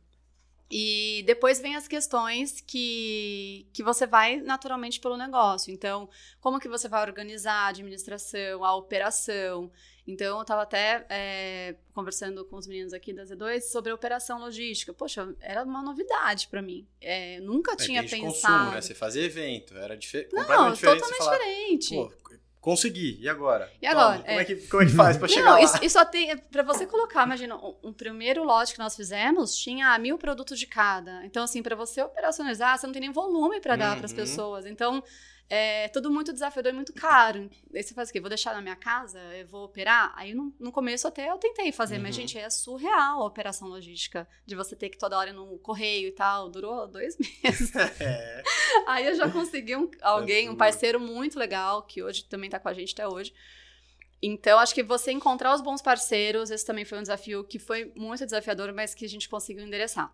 [0.70, 5.74] E depois vem as questões que, que você vai naturalmente pelo negócio.
[5.74, 6.10] Então,
[6.42, 9.72] como que você vai organizar a administração, a operação?
[10.06, 14.40] Então, eu estava até é, conversando com os meninos aqui da Z2 sobre a operação
[14.40, 14.94] logística.
[14.94, 16.88] Poxa, era uma novidade para mim.
[17.02, 18.24] É, nunca É, tinha pensado.
[18.24, 18.82] consumo, né?
[18.82, 21.96] Você fazia evento, era dife Não, totalmente falar, diferente.
[21.96, 22.12] Pô,
[22.60, 23.72] consegui, e agora?
[23.82, 24.18] E agora?
[24.18, 24.42] Toma, Como, É.
[24.42, 25.62] é que, como é que faz pra chegar Não, lá?
[25.62, 26.38] isso, isso só tem.
[26.38, 30.68] Pra você colocar, imagina, um, um primeiro lote que nós fizemos tinha mil produtos de
[30.68, 31.26] cada.
[31.26, 34.18] Então, assim, pra você operacionalizar, você não tem nem volume pra dar pras Uhum.
[34.18, 34.66] pessoas.
[34.66, 35.02] Então,
[35.50, 37.50] é tudo muito desafiador e muito caro.
[37.74, 38.20] Aí você faz o quê?
[38.20, 39.20] Vou deixar na minha casa?
[39.36, 40.12] Eu vou operar?
[40.16, 42.22] Aí no, no começo até eu tentei fazer, mas, Uhum.
[42.22, 44.28] gente, é surreal a operação logística.
[44.46, 46.50] De você ter que toda hora ir no correio e tal.
[46.50, 47.74] Durou dois meses.
[47.76, 48.44] É.
[48.88, 50.60] Aí eu já consegui um, alguém, um tudo.
[50.60, 53.34] parceiro muito legal, que hoje também tá com a gente até hoje.
[54.22, 57.92] Então, acho que você encontrar os bons parceiros, esse também foi um desafio que foi
[57.96, 60.12] muito desafiador, mas que a gente conseguiu endereçar.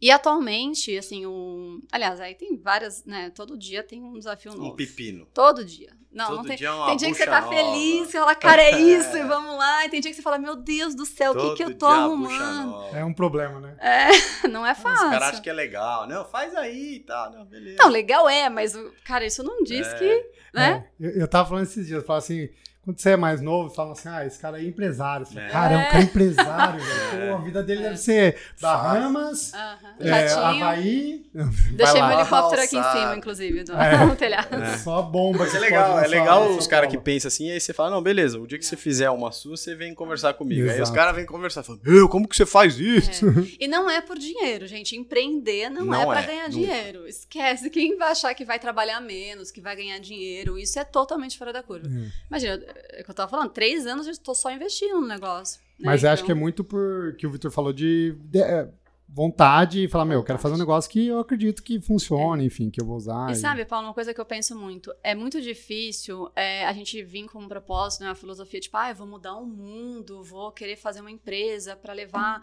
[0.00, 1.80] E atualmente, assim, um.
[1.90, 3.30] Aliás, aí tem várias, né?
[3.30, 4.72] Todo dia tem um desafio novo.
[4.72, 5.26] Um pepino.
[5.32, 5.90] Todo dia.
[6.12, 6.56] Não, Todo não tem.
[6.56, 7.54] dia é uma Tem dia que você tá nova.
[7.54, 9.84] feliz, você fala, cara, é isso, e vamos lá.
[9.84, 11.86] E tem dia que você fala, meu Deus do céu, o que, que eu tô
[11.86, 12.96] bucha arrumando?
[12.96, 13.76] É um problema, né?
[13.78, 15.10] É, não é Os fácil.
[15.10, 16.06] caras acham que é legal.
[16.06, 17.32] Não, faz aí e tal.
[17.32, 17.76] Não, beleza.
[17.78, 19.94] Não, legal é, mas, o- cara, isso não diz É.
[19.98, 20.30] que.
[20.54, 20.88] Né?
[21.00, 22.48] É, eu, eu tava falando esses dias, eu falo assim,
[22.86, 25.26] quando você é mais novo, falam assim, ah, esse cara é empresário.
[25.26, 25.50] Você fala, É.
[25.50, 26.78] Cara, é um cara empresário,
[27.10, 27.30] velho.
[27.32, 29.76] Pô, a vida dele deve ser Bahamas, Aham.
[30.00, 30.64] é, Jatinho.
[30.64, 31.26] Havaí.
[31.72, 33.98] Deixei meu helicóptero aqui em cima, inclusive, do, É.
[34.06, 34.48] no telhado.
[34.82, 37.72] Só bomba Mas é legal, é legal São os caras que pensam assim, aí você
[37.72, 40.62] fala, não, beleza, o dia que você fizer uma sua, você vem conversar comigo.
[40.62, 40.92] Aí os Exato.
[40.92, 43.26] caras vêm conversar, falam, meu, como que você faz isso?
[43.58, 44.94] E não é por dinheiro, gente.
[44.96, 46.50] Empreender não, Não é pra é, ganhar nunca.
[46.50, 47.06] dinheiro.
[47.08, 47.68] Esquece.
[47.70, 51.52] Quem vai achar que vai trabalhar menos, que vai ganhar dinheiro, isso é totalmente fora
[51.52, 51.88] da curva.
[51.88, 52.10] É.
[52.28, 55.60] Imagina, é o que eu tava falando, três anos eu estou só investindo no negócio.
[55.78, 55.86] né?
[55.86, 58.68] Mas eu acho que é Então, muito por que o Vitor falou de, de- é,
[59.08, 62.68] vontade e falar, meu, eu quero fazer um negócio que eu acredito que funcione, enfim,
[62.70, 63.28] que eu vou usar.
[63.30, 66.72] E e- sabe, Paulo, uma coisa que eu penso muito, é muito difícil é, a
[66.72, 70.22] gente vir com um propósito, né, uma filosofia tipo, ah, eu vou mudar o mundo,
[70.22, 72.42] vou querer fazer uma empresa para levar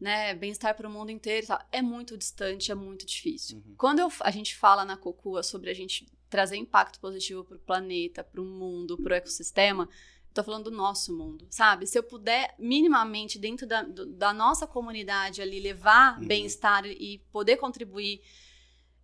[0.00, 1.46] né, bem-estar para o mundo inteiro.
[1.72, 3.58] É muito distante, é muito difícil.
[3.58, 3.74] Uhum.
[3.76, 7.60] Quando eu- a gente fala na Cocua sobre a gente trazer impacto positivo para o
[7.60, 9.88] planeta, para o mundo, para o ecossistema,
[10.32, 11.86] tô falando do nosso mundo, sabe?
[11.86, 16.26] Se eu puder minimamente dentro da, do- da nossa comunidade ali levar Uhum.
[16.26, 18.20] bem-estar e poder contribuir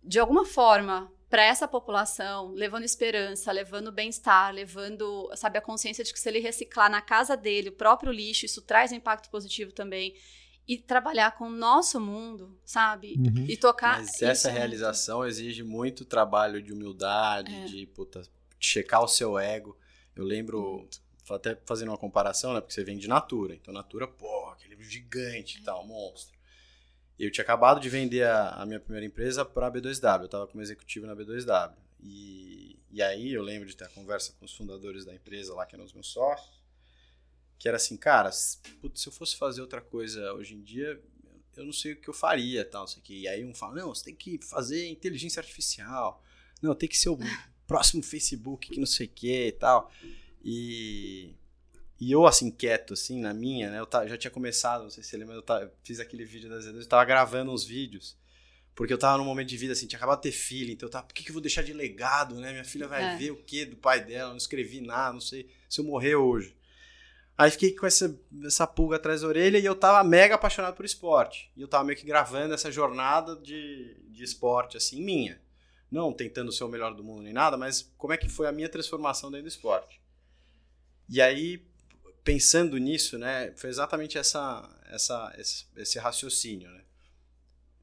[0.03, 6.11] de alguma forma para essa população, levando esperança, levando bem-estar, levando, sabe, a consciência de
[6.11, 10.13] que se ele reciclar na casa dele o próprio lixo, isso traz impacto positivo também.
[10.67, 13.15] E trabalhar com o nosso mundo, sabe?
[13.17, 13.45] Uhum.
[13.47, 13.99] E tocar.
[13.99, 17.65] Mas essa é muito- realização exige muito trabalho de humildade, É.
[17.65, 18.21] de puta,
[18.59, 19.77] checar o seu ego.
[20.15, 20.87] Eu lembro,
[21.29, 22.61] até fazendo uma comparação, né?
[22.61, 23.55] Porque você vem de Natura.
[23.55, 26.37] Então, Natura, pô, aquele livro gigante e tal, monstro.
[27.19, 30.21] Eu tinha acabado de vender a, a minha primeira empresa para a B2W.
[30.21, 31.73] Eu estava como executivo na B2W.
[32.03, 35.65] E, e aí eu lembro de ter a conversa com os fundadores da empresa lá,
[35.65, 36.60] que eram os meus sócios.
[37.61, 38.31] Que era assim, cara,
[38.81, 40.99] putz, se eu fosse fazer outra coisa hoje em dia,
[41.55, 43.19] eu não sei o que eu faria, tal, não sei o que.
[43.19, 46.23] E aí um fala, não, você tem que fazer inteligência artificial.
[46.59, 47.19] Não, tem que ser o
[47.67, 49.91] próximo Facebook, que não sei o que e tal.
[50.43, 51.35] E,
[51.99, 53.79] e eu, assim, quieto, assim, na minha, né?
[53.79, 56.79] Eu já tinha começado, não sei se você lembra, eu, fiz aquele vídeo das Z2,
[56.79, 58.17] eu tava gravando uns vídeos.
[58.73, 60.91] Porque eu tava num momento de vida, assim, tinha acabado de ter filha, então eu
[60.91, 62.53] tava, por que, que eu vou deixar de legado, né?
[62.53, 63.17] Minha filha vai É.
[63.17, 66.15] ver o que do pai dela, eu não escrevi nada, não sei se eu morrer
[66.15, 66.59] hoje.
[67.37, 70.85] Aí fiquei com essa, essa pulga atrás da orelha e eu tava mega apaixonado por
[70.85, 71.51] esporte.
[71.55, 75.41] E eu tava meio que gravando essa jornada de, de esporte, assim, minha.
[75.89, 78.51] Não tentando ser o melhor do mundo nem nada, mas como é que foi a
[78.51, 79.99] minha transformação dentro do esporte.
[81.09, 81.65] E aí,
[82.23, 86.83] pensando nisso, né, foi exatamente essa, essa, esse, esse raciocínio, né.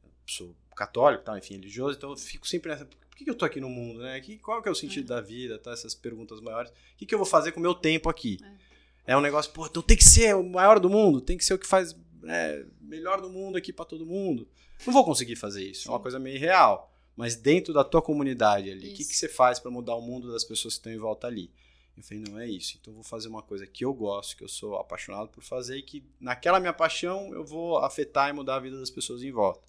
[0.05, 3.45] Eu sou católico, tal, enfim, religioso, então eu fico sempre nessa, por que eu tô
[3.45, 4.21] aqui no mundo, né?
[4.21, 5.73] Que, qual que é o sentido da vida, tá?
[5.73, 6.71] Essas perguntas maiores.
[6.71, 8.39] O que, que eu vou fazer com o meu tempo aqui?
[8.41, 8.68] É
[9.17, 11.59] um negócio, pô, então tem que ser o maior do mundo, tem que ser o
[11.59, 14.49] que faz né, melhor do mundo aqui pra todo mundo.
[14.87, 16.03] Não vou conseguir fazer isso, é uma Sim.
[16.03, 16.93] coisa meio irreal.
[17.17, 20.31] Mas dentro da tua comunidade ali, o que, que você faz pra mudar o mundo
[20.31, 21.51] das pessoas que estão em volta ali?
[21.97, 22.79] Eu falei, não é isso.
[22.81, 25.83] Então vou fazer uma coisa que eu gosto, que eu sou apaixonado por fazer e
[25.83, 29.67] que naquela minha paixão eu vou afetar e mudar a vida das pessoas em volta.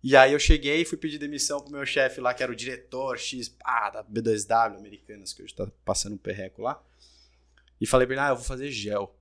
[0.00, 2.54] E aí eu cheguei e fui pedir demissão pro meu chefe lá, que era o
[2.54, 6.80] diretor X, pá, da B2W Americanas, que hoje tá passando um perreco lá.
[7.84, 9.14] E falei pra ele, ah, eu vou fazer gel.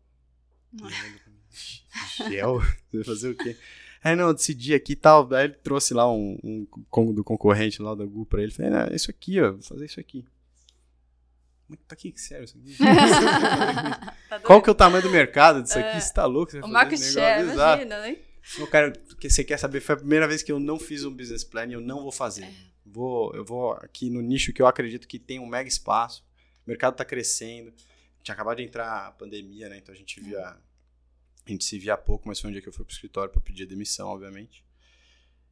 [2.29, 2.59] Gel?
[2.91, 3.57] Você vai fazer o quê?
[4.03, 5.31] Aí não, eu decidi aqui e tal.
[5.33, 8.51] Aí ele trouxe lá um, um con- do concorrente lá da Google pra ele.
[8.51, 10.25] Falei, não, é isso aqui, ó, vou fazer isso aqui.
[11.67, 12.75] Mas pra que que serve isso aqui?
[14.29, 15.97] Tá Qual que é o tamanho do mercado disso aqui?
[15.97, 15.99] É.
[15.99, 16.51] Você tá louco?
[16.51, 16.95] Você O negócio?
[17.51, 17.83] Exato.
[17.83, 18.17] imagina, né?
[18.59, 21.05] Não, cara, o que você quer saber foi a primeira vez que eu não fiz
[21.05, 22.43] um business plan e eu não vou fazer.
[22.45, 22.53] É.
[22.85, 26.23] Vou, eu vou aqui no nicho que eu acredito que tem um mega espaço.
[26.65, 27.71] O mercado tá crescendo.
[28.23, 29.77] Tinha acabado de entrar a pandemia, né?
[29.77, 30.57] Então a gente via.
[31.45, 33.41] A gente se via pouco, mas foi um dia que eu fui pro escritório para
[33.41, 34.63] pedir demissão, obviamente.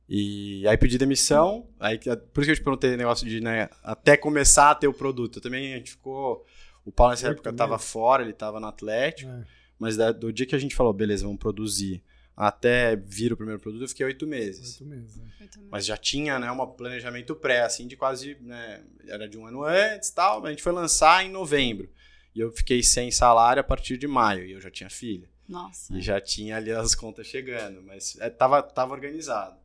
[0.08, 1.68] E aí pedi demissão.
[1.80, 4.88] Aí, por isso que eu te perguntei o negócio de, né, até começar a ter
[4.88, 5.38] o produto.
[5.38, 6.46] Eu também a gente ficou.
[6.86, 7.92] O Paulo nessa época tava meses.
[7.92, 9.30] fora, ele tava no Atlético.
[9.32, 9.46] É.
[9.78, 12.04] Mas da- do dia que a gente falou, beleza, vamos produzir,
[12.36, 14.80] até vir o primeiro produto, eu fiquei oito meses.
[14.82, 15.18] Oito meses.
[15.18, 15.44] é.
[15.58, 15.68] Bem.
[15.70, 19.64] Mas já tinha, né, um planejamento pré, assim, de quase, né, era de um ano
[19.64, 21.90] antes e tal, mas a gente foi lançar em novembro.
[22.34, 25.30] E eu fiquei sem salário a partir de maio, e eu já tinha filha.
[25.48, 25.94] Nossa.
[25.98, 29.60] E já tinha ali as contas chegando, mas é, tava, tava organizado.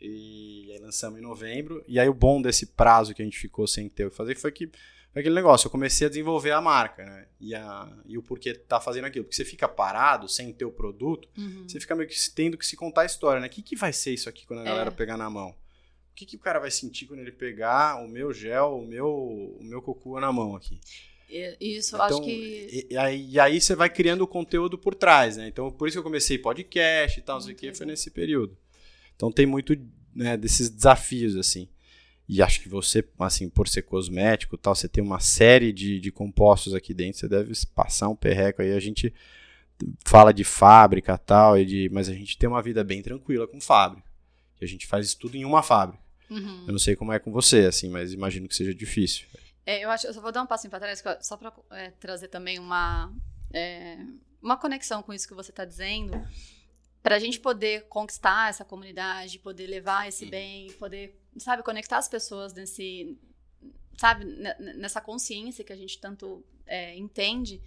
[0.00, 3.66] E aí lançamos em novembro, e aí o bom desse prazo que a gente ficou
[3.66, 4.70] sem ter o que fazer foi que
[5.12, 7.26] foi aquele negócio, eu comecei a desenvolver a marca, né?
[7.40, 9.24] E, a, e o porquê tá fazendo aquilo.
[9.24, 11.64] Porque você fica parado, sem ter o produto, Uhum.
[11.68, 13.48] você fica meio que tendo que se contar a história, né?
[13.48, 14.66] O que, que vai ser isso aqui quando a É.
[14.66, 15.50] galera pegar na mão?
[15.50, 19.08] O que, que o cara vai sentir quando ele pegar o meu gel, o meu,
[19.10, 20.80] o meu cocô na mão aqui?
[21.30, 22.86] E- Isso, eu acho Então, que.
[22.90, 25.48] E, aí, e aí você vai criando o conteúdo por trás, né?
[25.48, 28.10] Então, por isso que eu comecei podcast e tal, não sei o que, foi nesse
[28.10, 28.56] período.
[29.14, 29.76] Então tem muito
[30.14, 31.68] né, desses desafios, assim.
[32.28, 35.98] E acho que você, assim, por ser cosmético e tal, você tem uma série de,
[36.00, 38.72] de compostos aqui dentro, você deve passar um perreco aí.
[38.72, 39.12] A gente
[40.04, 43.46] fala de fábrica e tal, e de, mas a gente tem uma vida bem tranquila
[43.48, 44.08] com fábrica.
[44.60, 46.02] E a gente faz isso tudo em uma fábrica.
[46.30, 46.64] Uhum.
[46.66, 49.26] Eu não sei como é com você, assim, mas imagino que seja difícil.
[49.70, 51.52] É, eu acho, eu só vou dar um passinho para trás, só para
[52.00, 53.12] trazer também uma,
[53.52, 53.98] é,
[54.42, 56.12] uma conexão com isso que você está dizendo,
[57.02, 61.04] para a gente poder conquistar essa comunidade, poder levar esse bem, poder,
[61.38, 63.16] sabe, conectar as pessoas nesse,
[63.96, 67.62] sabe, ne- ne- nessa consciência que a gente tanto é, entende.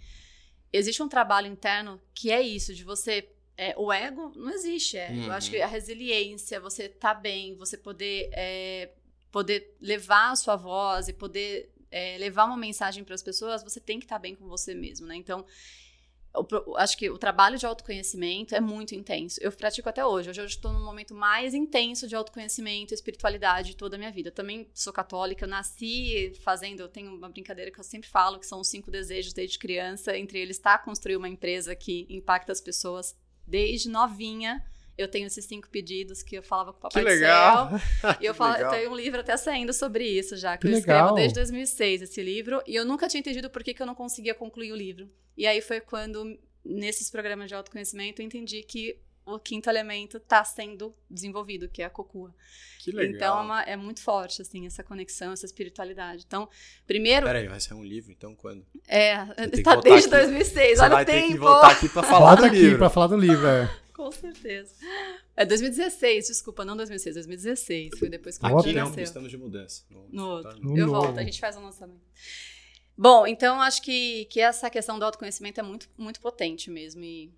[0.72, 4.96] Existe um trabalho interno que é isso, de você é, o ego não existe.
[4.98, 5.10] É.
[5.26, 5.54] Eu acho Uhum.
[5.54, 8.92] que a resiliência, você tá bem, você poder, é,
[9.30, 13.78] poder levar a sua voz e poder é, levar uma mensagem para as pessoas, você
[13.78, 15.14] tem que estar bem com você mesmo, né?
[15.14, 15.46] Então,
[16.48, 19.38] pro- acho que o trabalho de autoconhecimento é muito intenso.
[19.40, 20.28] Eu pratico até hoje.
[20.30, 24.30] Hoje eu estou num momento mais intenso de autoconhecimento e espiritualidade toda a minha vida.
[24.30, 28.40] Eu também sou católica, eu nasci fazendo, eu tenho uma brincadeira que eu sempre falo,
[28.40, 32.50] que são os cinco desejos desde criança, entre eles está construir uma empresa que impacta
[32.50, 33.14] as pessoas
[33.46, 34.60] desde novinha.
[34.96, 37.68] Eu tenho esses cinco pedidos que eu falava com o Que Papai do legal!
[38.00, 38.16] Céu.
[38.20, 38.72] E eu Que falo, legal.
[38.72, 41.14] eu tenho um livro até saindo sobre isso já, que, Que eu escrevo legal.
[41.14, 44.34] desde 2006 esse livro, e eu nunca tinha entendido por que, que eu não conseguia
[44.34, 45.10] concluir o livro.
[45.36, 50.44] E aí foi quando, nesses programas de autoconhecimento, eu entendi que o quinto elemento está
[50.44, 52.32] sendo desenvolvido, que é a cocua.
[52.78, 53.14] Que legal.
[53.16, 56.24] Então é, uma- é muito forte, assim, essa conexão, essa espiritualidade.
[56.26, 56.46] Então,
[56.86, 58.64] primeiro, Peraí, vai sair um livro, então quando?
[58.86, 60.24] é, tem que tá voltar desde aqui.
[60.26, 61.40] 2006, Você olha vai o ter que tempo!
[61.40, 62.78] voltar aqui pra falar Volta do aqui livro.
[62.78, 63.46] pra falar do livro.
[63.46, 63.83] é.
[63.94, 64.74] Com certeza.
[65.36, 67.98] É 2016, desculpa, não 2006, 2016.
[67.98, 69.04] Foi depois que o Aqui não, nasceu.
[69.04, 69.84] estamos de mudança.
[69.88, 70.50] No, No outro.
[70.50, 70.56] tá?
[70.60, 71.00] No Eu novo.
[71.02, 72.00] volto, a gente faz o lançamento.
[72.98, 77.02] Bom, então acho que, que essa questão do autoconhecimento é muito, muito potente mesmo.
[77.04, 77.32] E,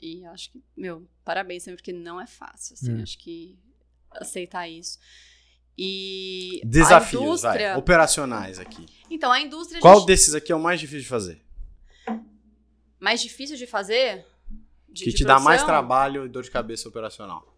[0.00, 2.74] e acho que, meu, parabéns sempre, porque não é fácil.
[2.74, 3.02] Assim, É.
[3.02, 3.58] Acho que
[4.10, 4.98] aceitar isso.
[5.76, 7.70] E a Desafios, indústria.
[7.70, 7.78] vai.
[7.78, 8.86] Operacionais aqui.
[9.10, 9.78] Então, a indústria.
[9.78, 11.40] a Qual gente- desses aqui é o mais difícil de fazer?
[13.00, 14.24] mais difícil de fazer?
[14.94, 17.53] De, que te dá mais trabalho e dor de cabeça operacional?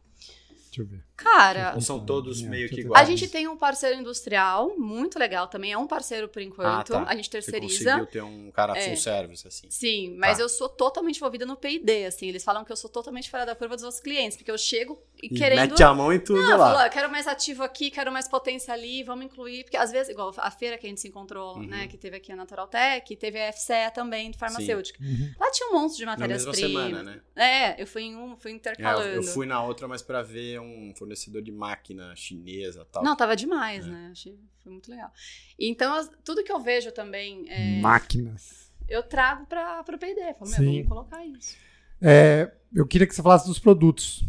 [0.76, 1.04] Deixa eu ver.
[1.16, 3.02] Cara, Ou são todos É, meio que iguais?
[3.02, 5.72] a gente tem um parceiro industrial muito legal também.
[5.72, 6.94] É um parceiro por enquanto.
[6.94, 7.10] Ah, tá.
[7.10, 7.84] A gente Você terceiriza.
[7.92, 8.82] conseguiu ter um cara É.
[8.88, 9.66] full service, assim.
[9.70, 10.42] Sim, mas Tá.
[10.44, 12.28] eu sou totalmente envolvida no P&D, assim.
[12.28, 15.00] Eles falam que eu sou totalmente fora da curva dos outros clientes, porque eu chego
[15.22, 15.70] e, E querendo...
[15.70, 16.66] mete a mão em tudo Não, eu lá.
[16.66, 19.64] falo, "Ó, eu quero mais ativo aqui, quero mais potência ali, vamos incluir.
[19.64, 21.66] Porque às vezes, igual a feira que a gente se encontrou, Uhum.
[21.66, 25.02] né, que teve aqui a Natural Tech, teve a FCE também, de farmacêutica.
[25.02, 25.32] Uhum.
[25.40, 26.86] Lá tinha um monte de Na mesma matérias-primas.
[26.90, 27.20] semana, né?
[27.34, 29.08] É, eu fui em um, fui É, intercalando.
[29.08, 30.65] eu fui na outra, mas pra ver um
[30.96, 33.02] fornecedor de máquina chinesa e tal.
[33.04, 33.90] Não, tava demais, É.
[33.90, 34.08] né?
[34.12, 35.10] Achei, foi muito legal.
[35.58, 38.70] Então, as- tudo que eu vejo também, é, Máquinas.
[38.88, 40.20] eu trago para o P&D.
[40.34, 40.64] Falo, meu, Sim.
[40.82, 41.56] vamos colocar isso.
[42.00, 44.24] É, eu queria que você falasse dos produtos.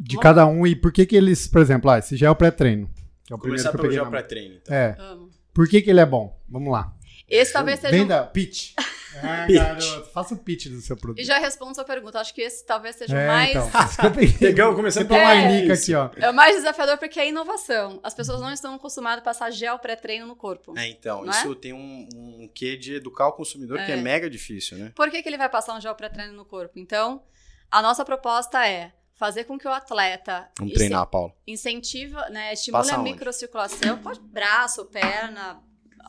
[0.00, 2.30] De Vamos- cada um e por que que eles, por exemplo, ah, esse já é
[2.30, 2.88] o pré-treino.
[3.26, 4.74] Que é o primeiro começar que eu pelo gel pré-treino, então.
[4.74, 4.96] É.
[4.98, 5.28] Amo.
[5.52, 6.40] Por que que ele é bom?
[6.48, 6.96] Vamos lá.
[7.28, 8.74] Esse talvez seja um Venda, pitch.
[9.22, 9.56] Ah, Pitch.
[9.56, 11.20] garoto, faça o pitch do seu produto.
[11.20, 12.20] E já respondo sua pergunta.
[12.20, 13.50] Acho que esse talvez seja o É, mais.
[13.56, 14.12] então.
[14.14, 14.32] Peguei.
[14.38, 16.00] Pegamos, começando arnica difícil.
[16.00, 16.26] aqui, ó.
[16.26, 18.00] É o mais desafiador porque é inovação.
[18.02, 20.78] As pessoas não estão acostumadas a passar gel pré-treino no corpo.
[20.78, 24.00] É, então, Não isso tem um, um quê de educar o consumidor que é É.
[24.00, 24.92] mega difícil, né?
[24.94, 26.78] Por que, que ele vai passar um gel pré-treino no corpo?
[26.78, 27.22] Então,
[27.70, 31.32] a nossa proposta é fazer com que o atleta Vamos treinar, Paulo.
[31.46, 33.10] incentiva, né, estimule Passa a onde?
[33.10, 35.60] microcirculação, pode braço, perna,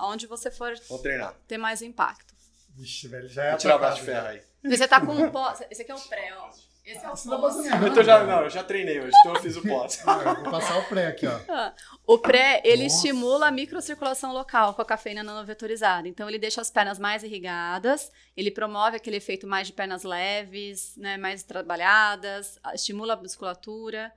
[0.01, 1.33] onde você for Vamos treinar.
[1.47, 2.28] ter mais impacto.
[2.75, 4.77] Vixe, velho, já é Vou tirar o braço atacado, de ferro aí.
[4.77, 5.61] Você tá com um pós.
[5.69, 6.49] Esse aqui é o pré, ó.
[6.85, 7.65] Esse é o pós.
[7.83, 10.01] Eu tô já, não, eu já treinei hoje, então eu fiz o pós.
[10.07, 11.39] Ah, vou passar o pré aqui, ó.
[12.07, 12.95] O pré, ele Nossa.
[12.95, 16.07] estimula a microcirculação local com a cafeína nanovetorizada.
[16.07, 20.95] Então, ele deixa as pernas mais irrigadas, ele promove aquele efeito mais de pernas leves,
[20.97, 24.11] né, mais trabalhadas, estimula a musculatura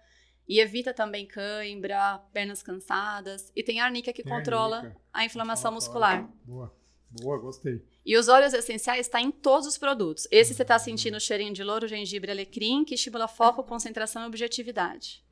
[0.48, 3.52] e evita também cãibra, pernas cansadas.
[3.54, 4.96] E tem a arnica que Tem controla arnica.
[5.12, 6.26] a inflamação muscular.
[6.44, 6.74] Boa.
[7.20, 7.84] Boa, gostei.
[8.06, 10.26] E os óleos essenciais está em todos os produtos.
[10.30, 14.22] Esse você está sentindo o cheirinho de louro, gengibre e alecrim, que estimula foco, concentração
[14.22, 15.22] e objetividade.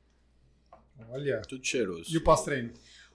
[1.09, 1.41] Olha.
[1.41, 2.13] Tudo cheiroso.
[2.13, 2.71] E o pós-treino?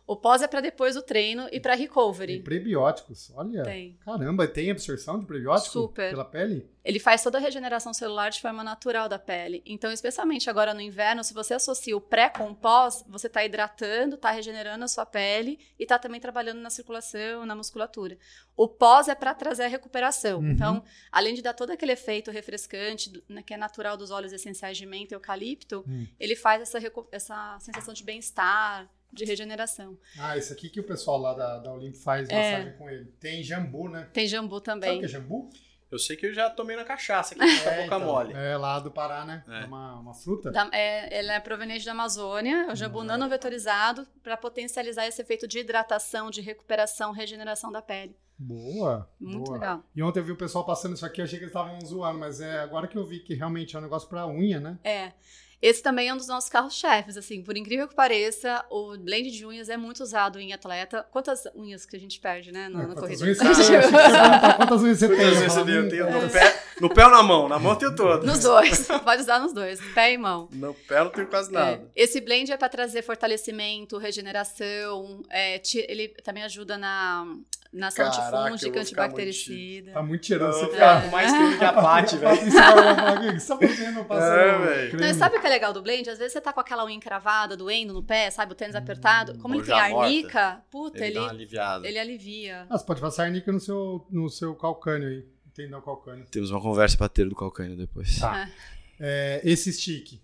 [0.06, 2.40] O pós é para depois do treino e para Tem recovery.
[2.40, 3.32] prebióticos.
[3.34, 3.64] Olha.
[3.64, 3.98] Tem.
[4.04, 5.70] Caramba, tem absorção de prebiótico?
[5.72, 6.10] Super.
[6.10, 6.70] Pela pele?
[6.84, 9.60] Ele faz toda a regeneração celular de forma natural da pele.
[9.66, 13.44] Então, especialmente agora no inverno, se você associa o pré com o pós, você está
[13.44, 18.16] hidratando, está regenerando a sua pele e está também trabalhando na circulação, na musculatura.
[18.56, 20.38] O pós é para trazer a recuperação.
[20.38, 20.50] Uhum.
[20.52, 24.78] Então, além de dar todo aquele efeito refrescante, né, que é natural dos óleos essenciais
[24.78, 26.06] de menta e eucalipto, Hum.
[26.20, 26.78] ele faz essa,
[27.10, 29.98] essa sensação de bem-estar, de regeneração.
[30.18, 32.34] Ah, esse aqui que o pessoal lá da, da Olimp faz É.
[32.52, 33.06] massagem com ele.
[33.20, 34.08] Tem jambu, né?
[34.12, 34.98] Tem jambu Sabe o também.
[35.00, 35.50] que é jambu?
[35.88, 38.32] Eu sei que eu já tomei na cachaça aqui, com a boca então, mole.
[38.34, 39.44] É lá do Pará, né?
[39.48, 39.62] É.
[39.62, 40.50] É uma, uma fruta.
[40.50, 43.04] Da- é, ele é proveniente da Amazônia, é o jambu Uhum.
[43.04, 48.16] nanovetorizado para potencializar esse efeito de hidratação, de recuperação, regeneração da pele.
[48.36, 49.08] Boa.
[49.18, 49.54] Muito boa.
[49.58, 49.82] legal.
[49.94, 52.18] E ontem eu vi o pessoal passando isso aqui, eu achei que eles estavam zoando,
[52.18, 54.78] mas é agora que eu vi que realmente é um negócio pra unha, né?
[54.84, 55.12] É.
[55.60, 59.46] Esse também é um dos nossos carros-chefes, assim, por incrível que pareça, o blend de
[59.46, 61.04] unhas é muito usado em atleta.
[61.10, 63.24] Quantas unhas que a gente perde, né, no, É, na quantas corrida?
[63.24, 63.38] unhas
[63.68, 65.16] perguntar quantas unhas você tem?
[65.16, 65.74] Quantas Eu vezes você tem?
[65.74, 67.48] Eu "Hum, tenho é, no pé, no pé ou na mão?
[67.48, 68.24] Na mão eu tenho todas.
[68.26, 70.48] Nos dois, pode usar nos dois, pé e mão.
[70.52, 71.72] No pé eu não tenho quase nada.
[71.72, 77.24] É, esse blend é para trazer fortalecimento, regeneração, é, ele também ajuda na,
[77.72, 79.92] na ação Caraca, eu antifúngica, vou ficar antibactericida.
[79.92, 81.10] Tá muito vou Você ficar fica...
[81.10, 82.36] com mais creme que a Paty, velho.
[83.40, 84.04] Você tá fazendo?
[84.04, 84.88] Passando É, velho.
[84.90, 86.08] creme?" Não, e sabe o que é legal do blend?
[86.10, 88.52] Às vezes você tá com aquela unha encravada, doendo no pé, sabe?
[88.52, 89.38] O tênis apertado.
[89.38, 90.06] Como Ou ele tem já morta.
[90.06, 91.48] arnica, puta, Ele ele,
[91.84, 92.66] ele alivia.
[92.68, 95.24] Ah, você pode passar arnica no seu, no seu calcânio aí.
[95.54, 96.26] Tendão calcâneo.
[96.30, 98.18] Temos uma conversa pra ter do calcânio depois.
[98.18, 98.48] Tá.
[99.00, 100.20] É, esse stick.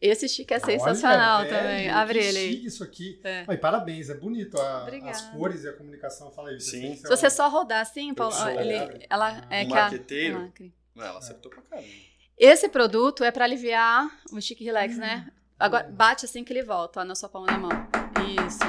[0.00, 1.84] Esse chique é sensacional Olha, também.
[1.84, 2.52] velho, Abre que ele aí.
[2.52, 3.20] chique isso aqui.
[3.22, 3.44] É.
[3.46, 4.58] Ai, parabéns, é bonito.
[4.58, 6.30] a- as cores e a comunicação.
[6.30, 6.60] Fala aí.
[6.60, 6.96] Sim.
[6.96, 9.06] Se você só rodar assim, Paulo, sou ele, leve.
[9.10, 10.52] ela é Um que a- marqueteiro.
[10.94, 11.88] Não, ela acertou pra caramba.
[12.38, 15.30] Esse produto é pra aliviar o stick relax, né?
[15.58, 17.70] Agora bate assim que ele volta ó, na sua palma da mão.
[18.46, 18.60] Isso.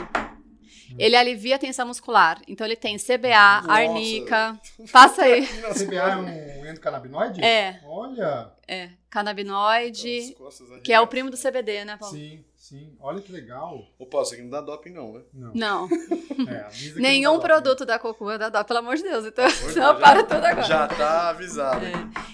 [0.98, 2.42] Ele alivia a tensão muscular.
[2.48, 3.72] Então ele tem CBA, Nossa.
[3.72, 4.60] arnica.
[4.92, 5.46] Passa aí.
[5.74, 7.44] CBA é um endocannabinoide?
[7.44, 7.80] É.
[7.86, 8.52] Olha.
[8.68, 11.08] É, canabinoide, costas que é o arregaçam.
[11.08, 12.16] primo do CBD, né, Paulo?
[12.16, 12.96] Sim, sim.
[13.00, 13.86] Olha que legal.
[14.10, 15.22] Paulo, isso aqui não dá doping, não, né?
[15.34, 15.54] Não.
[15.54, 15.90] Não,
[16.50, 19.26] É, nenhum não produto da Cocu dá dó, pelo amor de Deus.
[19.26, 20.62] Então, Hoje não, já- para tudo agora.
[20.64, 21.86] Já tá avisado.
[21.86, 21.92] É.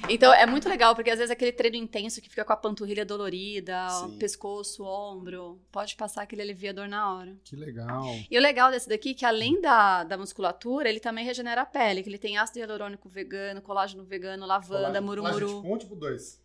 [0.09, 3.05] Então é muito legal, porque às vezes aquele treino intenso que fica com a panturrilha
[3.05, 3.87] dolorida,
[4.19, 7.35] pescoço, ombro, pode passar aquele aliviador na hora.
[7.43, 8.03] Que legal.
[8.29, 11.65] E o legal desse daqui é que além da, da musculatura, ele também regenera a
[11.65, 15.33] pele, que ele tem ácido hialurônico vegano, colágeno vegano, lavanda, Colágeno- murumuru.
[15.33, 16.41] colágeno tipo um ou tipo dois?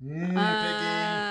[0.00, 0.62] Hum, Ah.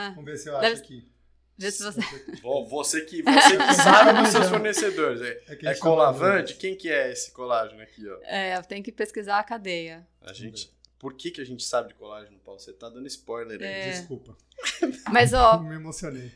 [0.08, 0.16] peguei.
[0.16, 1.12] Vamos ver se eu Deve- acho aqui.
[1.58, 2.00] Vê se você...
[2.42, 5.22] Vo- Você que, você que sabe dos seus fornecedores.
[5.22, 6.56] É, É, é chamam colavante?
[6.56, 8.18] Quem que é esse colágeno aqui, ó?
[8.24, 10.08] É, tem que pesquisar a cadeia.
[10.22, 10.72] A gente...
[11.00, 12.60] Por que, que a gente sabe de colágeno, Paulo?
[12.60, 13.68] Você tá dando spoiler aí.
[13.68, 13.90] É.
[13.92, 14.36] Desculpa.
[15.12, 16.32] Mas, ó, Me emocionei.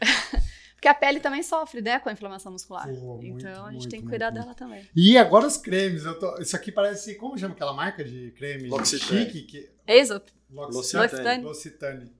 [0.75, 2.87] porque a pele também sofre, né, com a inflamação muscular.
[2.87, 4.43] Pô, muito, então a gente muito, tem que cuidar muito.
[4.43, 4.87] dela também.
[4.95, 6.05] E agora os cremes.
[6.05, 7.15] Eu tô- Isso aqui parece.
[7.15, 9.25] Como chama aquela marca de creme L'Occitane.
[9.25, 9.41] chique?
[9.43, 9.69] Que...
[9.87, 11.43] Aesop, L'Occitane.
[11.43, 12.11] L'Occitane.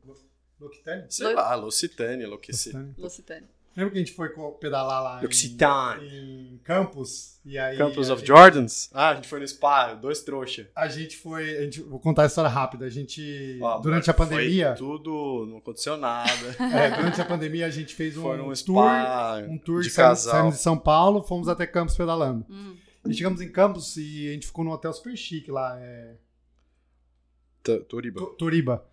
[0.62, 1.05] L'Occitane?
[1.09, 2.93] Sei lá, L'Occitane, L'Occitane.
[2.97, 3.47] L'Occitane.
[3.76, 4.28] Lembra que a gente foi
[4.59, 6.05] pedalar lá L'Occitane.
[6.05, 7.39] em, em Campos?
[7.45, 8.89] E aí Campus a of gente- Jordans?
[8.93, 10.70] Ah, a gente foi no spa, dois trouxa.
[10.76, 11.57] A gente foi.
[11.57, 12.86] A gente, vou contar a história rápida.
[12.86, 13.57] A gente.
[13.62, 14.76] Ó, durante a foi pandemia.
[14.78, 16.30] tudo, não aconteceu nada.
[16.59, 18.55] é, durante a pandemia a gente fez um, Foi num tour.
[18.55, 20.34] spa Um tour de saímos- casal.
[20.34, 22.45] saímos de São Paulo, fomos até Campos pedalando.
[22.49, 22.76] Hum.
[23.07, 26.16] E chegamos em Campos e a gente ficou num hotel super chique lá, é,
[27.64, 27.80] T-
[28.38, 28.86] Turiba.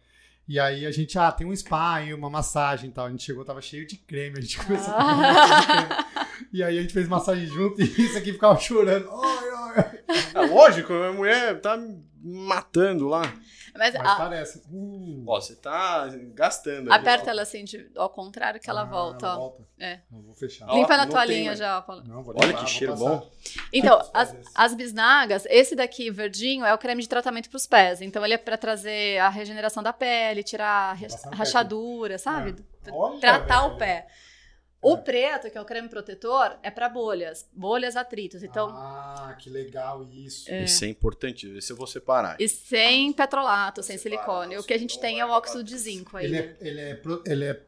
[0.48, 3.04] E aí a gente, ah, tem um spa e uma massagem e tal.
[3.04, 6.48] A gente chegou, tava cheio de creme, a gente começou a monte de creme.
[6.52, 9.10] E aí a gente fez massagem junto e isso aqui ficava chorando.
[9.10, 10.00] Ai, ai.
[10.34, 11.78] Ah, lógico, a mulher tá
[12.22, 13.22] matando lá.
[13.76, 14.62] Mas, Mas a- parece.
[14.70, 15.22] Uh.
[15.26, 16.92] Ó, você tá gastando.
[16.92, 19.38] aperta ela assim, de- ao contrário que ela Ah, volta, ela ó.
[19.40, 19.62] volta.
[19.78, 20.00] É.
[20.10, 20.66] Não, vou fechar.
[20.68, 22.02] Ó, Limpa na não toalhinha tem, já, Paulo.
[22.04, 23.30] Não, vou Olha limpar, que vou cheiro bom.
[23.72, 28.00] Então, as, as bisnagas, esse daqui verdinho é o creme de tratamento para os pés.
[28.00, 31.36] Então, ele é para trazer a regeneração da pele, tirar a Vou passar no pé
[31.36, 32.56] rachadura, sabe?
[32.86, 32.90] É.
[32.90, 33.74] Olha, Tratar velho.
[33.74, 34.06] o pé.
[34.80, 38.42] O preto, que é o creme protetor, é para bolhas, bolhas atritos.
[38.44, 40.48] Então, Ah, que legal isso.
[40.54, 42.36] Isso é importante, se eu vou separar.
[42.38, 44.56] e sem petrolato, sem Separa, silicone.
[44.58, 46.26] O que a gente tem é o óxido de zinco aí.
[46.26, 47.60] Ele é, ele, é pro- ele é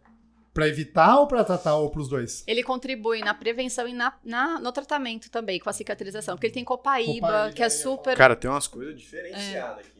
[0.55, 2.45] pra evitar ou pra tratar ou pros dois?
[2.47, 6.37] Ele contribui na prevenção e na, na- no tratamento também, com a cicatrização.
[6.37, 8.17] Porque ele tem copaíba, Copaíba, que é super.
[8.17, 10.00] Cara, tem umas coisas diferenciadas aqui,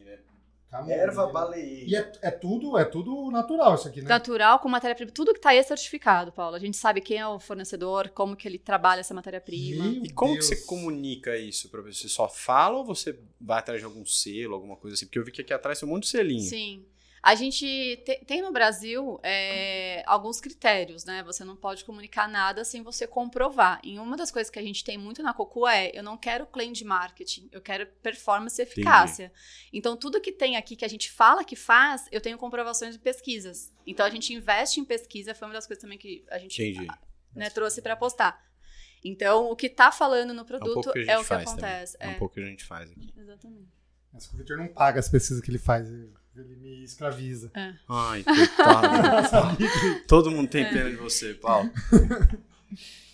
[0.71, 0.95] Camomila.
[1.01, 1.99] Erva E baleia.
[2.23, 4.07] é, é tudo, é tudo natural isso aqui, né?
[4.07, 5.11] natural com matéria-prima.
[5.11, 6.55] Tudo que tá aí é certificado, Paulo.
[6.55, 9.85] A gente sabe quem é o fornecedor, como que ele trabalha essa matéria-prima.
[10.03, 10.49] E como Deus.
[10.49, 12.03] que você comunica isso pra você?
[12.03, 15.05] Você só fala ou você vai atrás de algum selo, alguma coisa assim?
[15.05, 16.41] Porque eu vi que aqui atrás tem um monte de selinho.
[16.41, 16.85] Sim.
[17.23, 17.65] A gente
[18.03, 21.21] te- tem no Brasil é, alguns critérios, né?
[21.23, 23.79] Você não pode comunicar nada sem você comprovar.
[23.83, 26.47] E uma das coisas que a gente tem muito na Cocu é: eu não quero
[26.47, 29.31] claim de marketing, eu quero performance e eficácia.
[29.71, 32.99] Então, tudo que tem aqui que a gente fala que faz, eu tenho comprovações de
[32.99, 33.71] pesquisas.
[33.85, 36.87] Então, a gente investe em pesquisa, foi uma das coisas também que a gente Entendi.
[37.35, 38.41] né, trouxe para postar.
[39.03, 41.27] Então, o que tá falando no É um produto que a gente é o que
[41.27, 41.97] faz acontece.
[41.99, 43.13] É um É, pouco que a gente faz aqui.
[43.17, 43.80] exatamente.
[44.13, 45.87] Mas o Victor não paga as pesquisas que ele faz.
[45.89, 47.51] Ele me escraviza.
[47.87, 49.57] Ai, coitado.
[50.07, 51.69] Todo mundo tem pena de você, Paulo.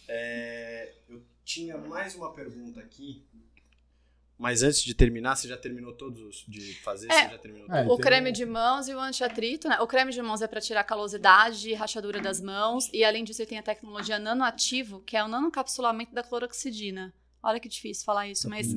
[0.10, 3.26] É, eu tinha mais uma pergunta aqui.
[4.38, 7.12] Mas antes de terminar, você já terminou todos os de fazer?
[7.12, 7.24] É.
[7.26, 7.92] Você já terminou É, todos?
[7.92, 9.80] O tem creme de mãos e o antiatrito, né?
[9.82, 12.88] O creme de mãos é para tirar calosidade, rachadura das mãos.
[12.94, 17.12] E além disso, ele tem a tecnologia nanoativo, que é o nanocapsulamento da cloroxidina.
[17.42, 18.68] Olha que difícil falar isso, mas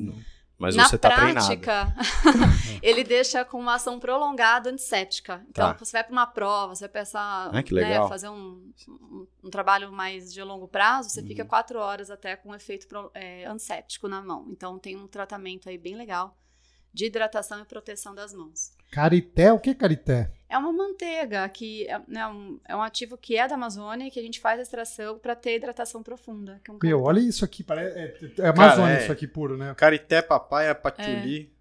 [0.61, 1.45] Mas na você tá treinado.
[1.47, 1.93] prática,
[2.81, 5.43] ele deixa com uma ação prolongada antisséptica.
[5.49, 5.77] Então, Tá.
[5.77, 9.49] você vai para uma prova, você vai pensar, Ah, que né, fazer um, um, um
[9.49, 11.27] trabalho mais de longo prazo, você Uhum.
[11.27, 14.45] fica quatro horas até com efeito pro- é, antisséptico na mão.
[14.49, 16.37] Então, tem um tratamento aí bem legal
[16.93, 18.71] de hidratação e proteção das mãos.
[18.91, 20.31] Carité, o que é carité?
[20.49, 24.11] É uma manteiga que é, né, um, é um ativo que é da Amazônia e
[24.11, 26.59] que a gente faz a extração para ter hidratação profunda.
[26.63, 29.01] Que é um Meu, olha isso aqui, parece, é, é Amazônia é.
[29.03, 29.73] isso aqui puro, né?
[29.77, 31.53] Carité, papaya, patchouli,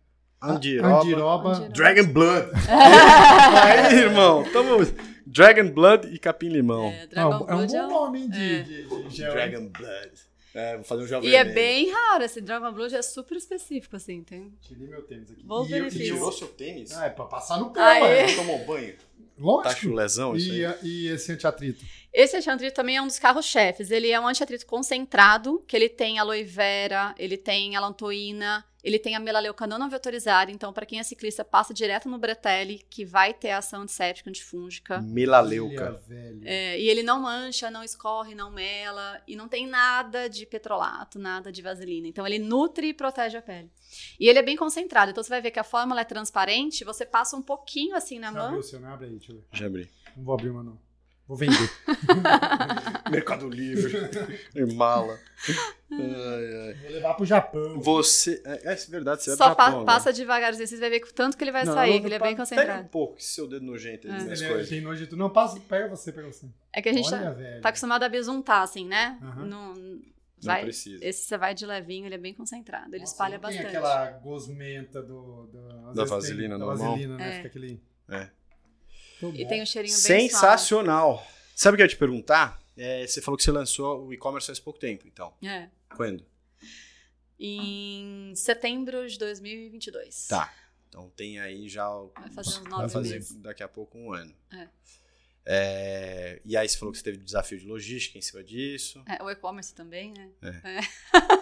[0.42, 1.50] andiroba, Andiroba.
[1.50, 1.72] Andiroba.
[1.72, 2.50] Dragon Blood.
[3.64, 4.78] Aí, irmão, tamo...
[5.26, 6.86] Dragon Blood e capim-limão.
[6.86, 8.62] É, Ah, Dragon é um Blood é bom um- nome hein, de, é.
[8.62, 9.28] de, de gel.
[9.28, 9.32] hein?
[9.34, 10.29] Dragon Blood.
[10.54, 13.94] É, vou fazer um jovem E é bem raro, esse Dragon Blood é super específico,
[13.96, 14.52] assim, tem...
[14.60, 15.42] Tirei meu tênis aqui.
[15.44, 16.08] Bons E benefícios.
[16.08, 16.90] eu- Tirou seu tênis?
[16.92, 18.02] Ah, é pra passar no pé, Aê.
[18.02, 18.28] ué.
[18.28, 18.94] Você tomou banho?
[18.94, 19.06] Tá
[19.38, 19.80] Lógico.
[19.80, 20.74] chulezão isso E, aí?
[20.82, 21.82] e esse antiatrito?
[22.12, 23.90] Esse antiatrito também é um dos carros-chefes.
[23.90, 29.14] Ele é um antiatrito concentrado, que ele tem aloe vera, ele tem alantoína, Ele tem
[29.14, 33.32] a melaleucanona não vetorizada, então para quem é ciclista, passa direto no bretelle, que vai
[33.32, 35.00] ter ação antisséptica, antifúngica.
[35.00, 36.02] Melaleuca.
[36.44, 41.18] É, e ele não mancha, não escorre, não mela, e não tem nada de petrolato,
[41.18, 42.06] nada de vaselina.
[42.08, 43.70] Então ele nutre e protege a pele.
[44.18, 47.06] E ele é bem concentrado, então você vai ver que a fórmula é transparente, você
[47.06, 48.46] passa um pouquinho assim na Você mão.
[48.46, 49.44] abriu o seu, não abre aí, deixa eu ver.
[49.52, 49.90] Já abri.
[50.16, 50.89] Não vou abrir uma, não.
[51.30, 51.70] Vou vender.
[53.08, 53.92] Mercado Livre.
[54.52, 55.16] e mala.
[55.92, 56.74] Ai, ai.
[56.82, 57.80] vou levar pro Japão.
[57.80, 58.42] Você.
[58.44, 59.86] É, é verdade, você vai Só pro pa- Japão, né?
[59.86, 62.14] passa devagarzinho, você vai ver o tanto que ele vai Não, sair, não, que ele
[62.16, 62.82] é bem Pega concentrado.
[62.82, 64.16] um pouco, esse seu dedo nojento aí É.
[64.32, 64.68] Ele é- coisas.
[64.68, 65.16] tem tudo.
[65.16, 66.46] Não, passa, pega você, pega você.
[66.72, 67.60] É que a gente Olha, tá, velho.
[67.62, 69.16] tá acostumado a besuntar, assim, né?
[69.22, 69.46] Aham.
[69.46, 70.00] Não, Não
[70.42, 71.04] vai, precisa.
[71.04, 73.76] esse você vai de levinho, ele é bem concentrado, ele Nossa, espalha não tem bastante.
[73.76, 76.86] aquela gosmenta do, do- Da vezes tem- vaselina da normal?
[76.90, 77.28] vaselina, né?
[77.30, 77.36] É.
[77.36, 77.80] Fica aquele...
[78.08, 78.28] É.
[79.22, 79.48] Muito E bom.
[79.48, 80.30] tem um cheirinho bem suave.
[80.30, 81.26] Sensacional.
[81.54, 82.60] Sabe o que eu ia te perguntar?
[82.76, 85.34] É, você falou que você lançou o e-commerce faz pouco tempo, então.
[85.42, 85.68] É.
[85.96, 86.24] Quando?
[87.38, 90.26] Em setembro de 2022.
[90.28, 90.52] Tá.
[90.88, 91.88] Então tem aí já.
[91.90, 93.34] o- Vai fazer uns vai nove fazer meses.
[93.36, 94.34] daqui a pouco um ano.
[94.52, 94.68] É.
[95.52, 99.02] É, e aí você falou que você teve desafio de logística em cima disso.
[99.04, 100.30] É, o e-commerce também, né?
[100.40, 100.78] É.
[100.78, 100.80] É.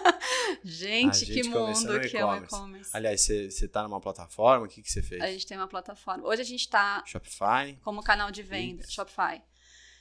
[0.65, 2.89] gente, que gente começou mundo que é o e-commerce.
[2.91, 5.21] Aliás, você, você tá numa plataforma, o que, que você fez?
[5.21, 6.27] A gente tem uma plataforma.
[6.27, 7.77] Hoje a gente tá Shopify?
[7.83, 8.93] como canal de venda, Isso.
[8.93, 9.43] Shopify.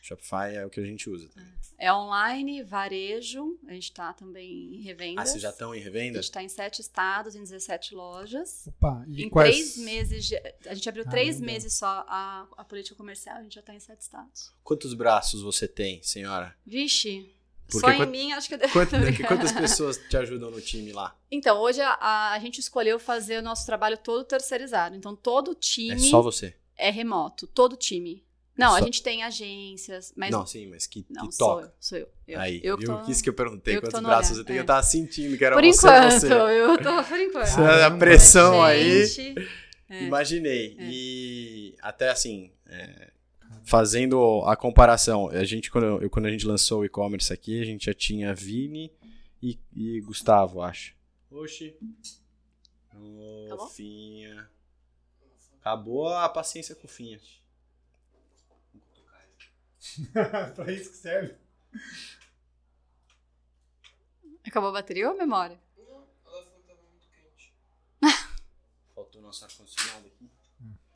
[0.09, 1.29] Shopify é o que a gente usa.
[1.29, 1.49] também.
[1.81, 5.17] É online, varejo, a gente tá também em revendas.
[5.23, 6.21] Ah, vocês já estão em A revenda?
[6.21, 8.67] gente tá em sete estados, em 17 lojas.
[8.67, 9.55] Opa, e em quais...
[9.55, 10.37] três meses, de-
[10.67, 11.53] a gente abriu três Caramba.
[11.53, 14.53] meses só a, a política comercial, a gente já tá em sete estados.
[14.65, 16.57] Quantos braços você tem, senhora?
[16.67, 17.33] Vixe,
[17.67, 18.73] Porque só em quant- mim acho que eu devo
[19.29, 21.17] quantas pessoas te ajudam no time lá?
[21.31, 24.97] Então, hoje a, a- a gente escolheu fazer o nosso trabalho todo terceirizado.
[24.97, 26.57] Então, todo time É só você?
[26.77, 28.25] é remoto, todo time.
[28.59, 31.67] Não, a Só- gente tem agências, mas Não, sim, mas que, não, que sou toca.
[31.67, 32.09] eu, sou eu.
[32.27, 32.97] eu Aí, eu que viu?
[32.99, 33.77] tô- Isso que eu perguntei.
[33.77, 34.57] eu Quantos braços olhar, você tem?
[34.57, 34.61] é.
[34.61, 36.27] Eu tava sentindo que era Por você, enquanto, você.
[36.33, 37.47] eu tô por enquanto.
[37.47, 39.05] Você- a pressão aí.
[39.89, 40.05] É.
[40.05, 40.77] Imaginei.
[40.79, 40.85] É.
[40.91, 43.11] E até assim, é,
[43.65, 47.65] fazendo a comparação, a gente, quando, eu- quando a gente lançou o e-commerce aqui, a
[47.65, 48.93] gente já tinha Vini
[49.41, 50.95] e, e Gustavo, acho.
[51.31, 51.77] Oxi.
[52.95, 53.69] Ô, Acabou?
[53.69, 54.49] Finha.
[55.61, 57.21] Acabou a paciência com o Finha.
[60.55, 61.35] pra isso que serve.
[64.47, 65.59] Acabou a bateria ou a memória?
[68.95, 70.31] Faltou nosso ar-condicionado aqui.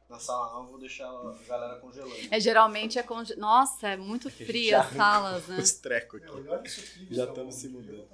[0.09, 2.15] Na sala não, eu vou deixar a galera congelando.
[2.31, 3.35] É, geralmente é conge...
[3.37, 5.57] Nossa, é muito que a gente fria as salas, né?
[5.61, 6.31] Os trecos aqui.
[6.31, 7.15] olha isso aqui.
[7.15, 8.07] Já estamos se mudando.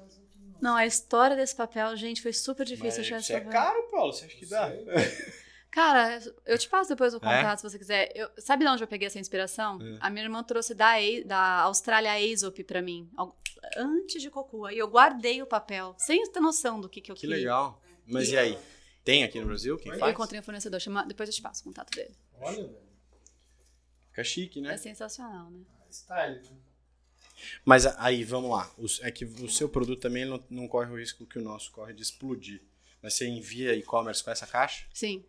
[0.60, 3.82] Não, a história desse papel, gente, foi super difícil Mas achar isso esse é caro,
[3.90, 4.12] Paulo?
[4.12, 4.70] Você acha que dá?
[5.70, 7.20] Cara, eu te passo depois o É?
[7.20, 8.10] contato se você quiser.
[8.14, 9.78] Eu- sabe de onde eu peguei essa inspiração?
[9.80, 9.98] É.
[10.00, 13.08] A minha irmã trouxe da, E- da Austrália a Aesop pra mim,
[13.76, 14.72] antes de Cocua.
[14.72, 17.36] E eu guardei o papel, sem ter noção do que, que eu Que queria.
[17.36, 17.82] legal.
[18.06, 18.58] Mas e aí?
[19.04, 19.76] Tem aqui no Brasil?
[19.78, 20.12] Quem Eu faz?
[20.12, 21.04] encontrei um fornecedor, chama...
[21.06, 22.14] depois eu te passo o contato dele.
[22.40, 22.76] Olha, velho.
[24.10, 24.74] Fica chique, né?
[24.74, 25.60] É sensacional, né?
[25.90, 26.56] Style, né?
[27.64, 28.70] Mas aí, vamos lá.
[29.02, 31.92] É que o seu produto também não, não corre o risco que o nosso corre
[31.94, 32.60] de explodir.
[33.00, 34.86] Mas você envia e-commerce com essa caixa?
[34.92, 35.24] Sim.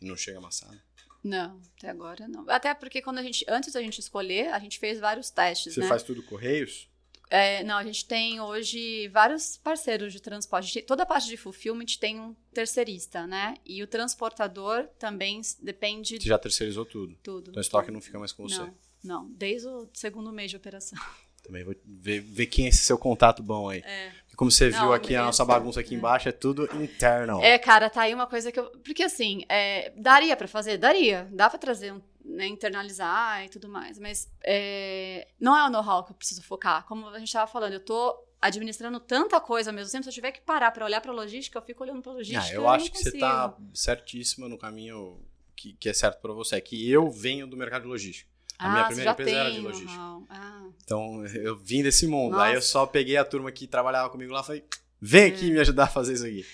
[0.00, 0.80] Não chega amassado.
[1.22, 2.48] Não, até agora não.
[2.48, 5.80] Até porque quando a gente, antes da gente escolher, a gente fez vários testes, Você
[5.80, 5.86] né?
[5.88, 6.88] faz tudo Correios?
[7.28, 10.72] É, não, a gente tem hoje vários parceiros de transporte.
[10.72, 13.54] Tem- toda a parte de fulfillment tem um terceirista, né?
[13.64, 17.16] E o transportador também depende Você já terceirizou tudo.
[17.22, 17.50] tudo.
[17.50, 18.58] Então o estoque não fica mais com você.
[18.58, 18.74] Não,
[19.04, 19.30] não.
[19.30, 20.98] Desde o segundo mês de operação.
[21.42, 23.80] Também vou ver, ver quem é esse seu contato bom aí.
[23.80, 24.12] É.
[24.30, 27.42] Porque Como você Não, viu aqui, a nossa bagunça aqui embaixo é tudo internal.
[27.42, 28.70] É, cara, tá aí uma coisa que eu.
[28.84, 30.78] Porque assim, é, daria pra fazer?
[30.78, 31.28] Daria.
[31.32, 33.98] Dá pra trazer, um, né, internalizar e tudo mais.
[33.98, 36.86] Mas é, não é o know-how que eu preciso focar.
[36.86, 40.04] Como a gente tava falando, eu tô administrando tanta coisa ao mesmo tempo.
[40.04, 42.46] Se eu tiver que parar pra olhar pra logística, eu fico olhando pra logística.
[42.46, 43.20] Ah, eu não acho que você consigo.
[43.20, 45.20] tá certíssima no caminho
[45.56, 46.56] que, que é certo pra você.
[46.56, 48.29] É que eu venho do mercado logístico.
[48.60, 49.92] A minha Ah, você primeira empresa era de tem logística.
[50.28, 52.38] Ah, Então, eu vim desse mundo.
[52.38, 52.66] Aí eu Nossa.
[52.68, 54.64] só peguei a turma que trabalhava comigo lá e falei,
[55.00, 55.52] vem aqui É.
[55.52, 56.44] me ajudar a fazer isso aqui.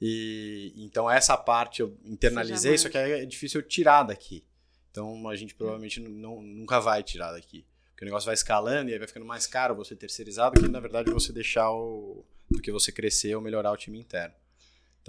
[0.00, 4.44] E então essa parte eu internalizei, só que aí é difícil eu tirar daqui.
[4.90, 7.66] Então a gente provavelmente não, nunca vai tirar daqui.
[7.90, 10.80] Porque o negócio vai escalando e aí vai ficando mais caro você terceirizado que na
[10.80, 12.24] verdade você deixar o.
[12.50, 14.34] do que você crescer ou melhorar o time interno.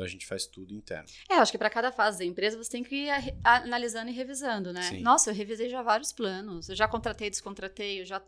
[0.02, 1.06] Então a gente faz tudo interno.
[1.30, 3.12] É, acho que para cada fase da empresa você tem que ir
[3.43, 4.82] analisando e revisando, né?
[4.82, 5.02] Sim.
[5.02, 6.70] Nossa, eu revisei já vários planos.
[6.70, 8.20] Eu já contratei, descontratei, eu já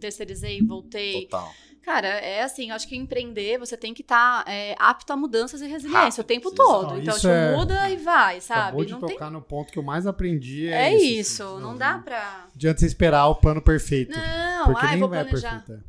[0.00, 1.22] terceirizei, voltei.
[1.28, 1.52] Total.
[1.82, 4.44] Cara, é assim, eu acho que empreender você tem que estar
[4.76, 6.88] apto a mudanças e resiliência Rápido, o tempo todo.
[6.94, 8.60] Não, então, isso tipo, é- muda e vai, sabe?
[8.62, 9.08] Acabou de Não tem...
[9.10, 10.66] tocar no ponto que eu mais aprendi.
[10.68, 11.04] É, É isso.
[11.20, 11.62] isso, assim.
[11.62, 12.40] não, dá pra.
[12.48, 14.18] Não adianta você esperar o plano perfeito.
[14.18, 15.64] Não, porque ai, nem vou vai planejar.
[15.64, 15.88] perfeito.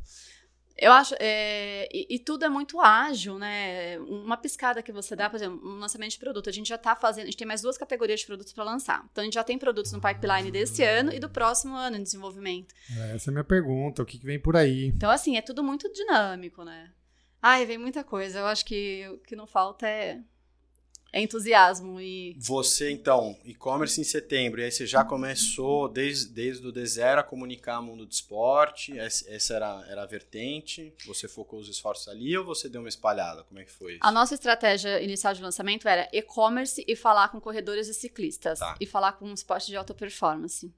[0.80, 0.86] É.
[0.86, 1.14] Eu acho.
[1.18, 3.98] é, e, e tudo é muito ágil, né?
[4.00, 6.48] Uma piscada que você dá, por exemplo, um lançamento de produto.
[6.48, 7.24] A gente já tá fazendo.
[7.24, 9.06] A gente tem mais duas categorias de produtos para lançar.
[9.12, 12.02] Então a gente já tem produtos no pipeline desse ano e do próximo ano em
[12.02, 12.74] desenvolvimento.
[13.14, 14.02] Essa é a minha pergunta.
[14.02, 14.86] O que, que vem por aí?
[14.86, 16.90] Então, assim, é tudo muito dinâmico, né?
[17.42, 18.40] Ai, vem muita coisa.
[18.40, 20.20] Eu acho que o que não falta é,
[21.12, 22.36] é entusiasmo e.
[22.38, 27.22] Você, então, e-commerce em setembro, e aí você já começou desde, desde o D0 a
[27.22, 32.44] comunicar mundo do esporte, essa era, era a vertente, você focou os esforços ali ou
[32.44, 33.42] você deu uma espalhada?
[33.44, 34.00] Como é que foi isso?
[34.02, 38.58] A nossa estratégia inicial de lançamento era e-commerce e falar com corredores e ciclistas.
[38.58, 38.76] Tá.
[38.80, 40.72] E falar com esporte de alta performance.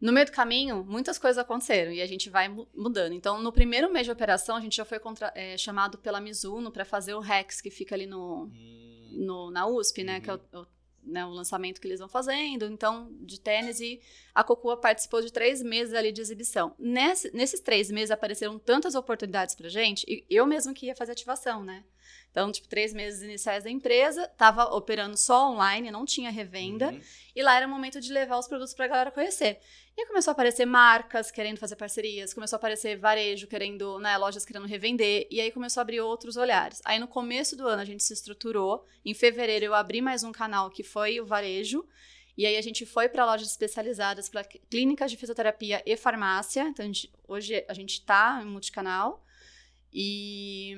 [0.00, 3.12] No meio do caminho, muitas coisas aconteceram e a gente vai mu- mudando.
[3.12, 6.72] Então, no primeiro mês de operação, a gente já foi contra- é, chamado pela Mizuno
[6.72, 10.20] para fazer o Rex, que fica ali no, Hum, no- na USP, né?
[10.20, 10.66] Que é o, o-
[11.04, 13.80] né, o lançamento que eles vão fazendo, então, de tênis.
[13.80, 14.00] E
[14.34, 16.74] a Cocua participou de três meses ali de exibição.
[16.78, 21.12] Nesse- nesses três meses apareceram tantas oportunidades pra gente, e eu mesmo que ia fazer
[21.12, 21.84] ativação, né?
[22.32, 26.90] Então, tipo, três meses iniciais da empresa, tava operando só online, não tinha revenda.
[26.90, 27.00] uhum.
[27.36, 29.60] E lá era o momento de levar os produtos pra galera conhecer.
[29.94, 34.16] E aí começou a aparecer marcas querendo fazer parcerias, começou a aparecer varejo querendo, né,
[34.16, 36.80] lojas querendo revender, e aí começou a abrir outros olhares.
[36.86, 38.86] Aí no começo do ano a gente se estruturou.
[39.04, 41.86] Em fevereiro eu abri mais um canal que foi o varejo.
[42.34, 46.62] E aí a gente foi para lojas especializadas, para clínicas de fisioterapia e farmácia.
[46.66, 49.22] Então a gente- hoje a gente tá em multicanal.
[49.92, 50.74] E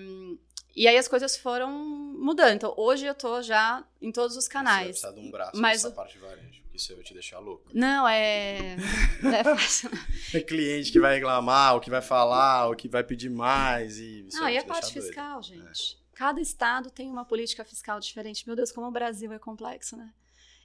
[0.77, 2.55] e aí as coisas foram mudando.
[2.55, 4.87] Então hoje eu tô já em todos os Você vai canais.
[4.89, 7.15] precisar de um braço Mas nessa o- parte de varejo, porque isso aí vai te
[7.15, 7.65] deixar louco.
[7.73, 8.77] Não, é.
[9.23, 9.91] Não é fácil.
[10.35, 14.27] É cliente que vai reclamar, o que vai falar, o que vai pedir mais e...
[14.27, 15.05] isso Não, vai e a te parte doido.
[15.07, 15.99] fiscal, gente.
[16.15, 18.47] Cada estado tem uma política fiscal diferente.
[18.47, 20.13] Meu Deus, como o Brasil é complexo, né?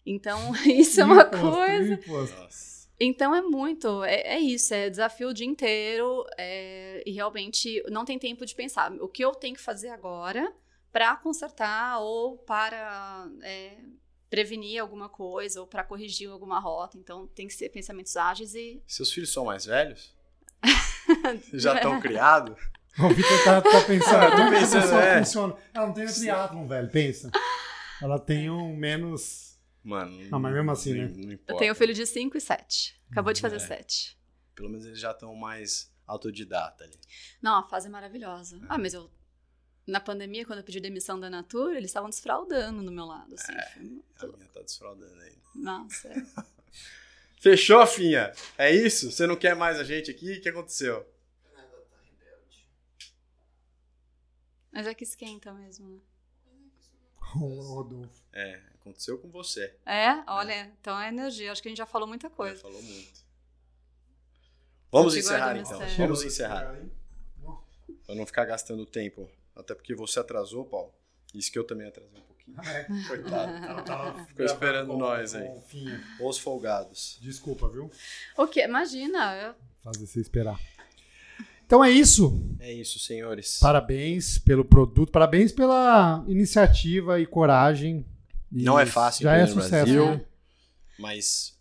[0.06, 1.94] Então, isso é uma Imposto, coisa.
[1.94, 2.36] imposto.
[2.42, 2.79] Nossa.
[3.00, 8.04] Então é muito, é, é isso, é desafio o dia inteiro é, e realmente não
[8.04, 10.54] tem tempo de pensar o que eu tenho que fazer agora
[10.92, 13.78] para consertar ou para é,
[14.30, 16.98] prevenir alguma coisa ou para corrigir alguma rota.
[16.98, 20.14] Então tem que ser pensamentos ágeis e Seus filhos são mais velhos?
[21.54, 22.60] Já estão criados?
[22.98, 25.20] O Victor tá, tá pensando, Eu tô pensando, é.
[25.20, 25.56] funciona?
[25.74, 27.32] Ela não tem o triatlon, velho, pensa.
[28.02, 29.49] Ela tem um menos...
[29.90, 31.14] Mano, Não, mas mesmo assim, não, né?
[31.16, 31.54] Não importa.
[31.54, 33.02] eu tenho um filho de 5 e 7.
[33.12, 33.60] Acabou de fazer É.
[33.60, 34.18] 7.
[34.56, 37.00] Pelo menos eles já estão mais autodidata ali.
[37.42, 38.60] Não, a fase é maravilhosa.
[38.70, 39.10] Ah, mas eu
[39.88, 43.52] na pandemia quando eu pedi demissão da Natura, eles estavam desfraudando do meu lado, assim.
[43.82, 45.42] muito- A minha tá desfraudando ainda.
[45.56, 46.08] Nossa.
[46.10, 46.14] é.
[47.42, 48.32] Fechou, Finha?
[48.58, 49.12] É isso?
[49.12, 50.34] Você não quer mais a gente aqui?
[50.34, 51.08] O que aconteceu?
[54.72, 56.00] Mas é que esquenta mesmo, né?
[57.36, 58.24] O Rodolfo.
[58.34, 59.74] É, aconteceu com você.
[59.86, 61.52] É, olha, então é energia.
[61.52, 62.62] Acho que a gente já falou muita Você coisa.
[62.62, 63.20] falou muito.
[64.92, 65.80] Vamos encerrar então.
[65.80, 65.98] mistério.
[65.98, 66.76] Vamos encerrar.
[68.06, 69.30] Pra não ficar gastando tempo.
[69.56, 70.92] Até porque você atrasou, Paulo.
[71.34, 72.58] Isso que eu também atrasei um pouquinho.
[72.58, 72.84] Ah, é.
[73.08, 73.52] Coitado.
[73.66, 75.48] Ela tava Ficou esperando com- nós aí.
[76.20, 77.20] Os folgados.
[77.22, 77.92] Desculpa, viu?
[78.36, 78.64] O quê?
[78.64, 80.60] Imagina, eu- Fazer você esperar.
[81.66, 82.42] Então é isso.
[82.60, 83.60] É isso, senhores.
[83.60, 88.04] Parabéns pelo produto, parabéns pela iniciativa e coragem.
[88.52, 89.70] E Não é fácil Já é sucesso.
[89.70, 90.06] Brasil.
[90.12, 90.26] né?
[90.98, 91.58] Mas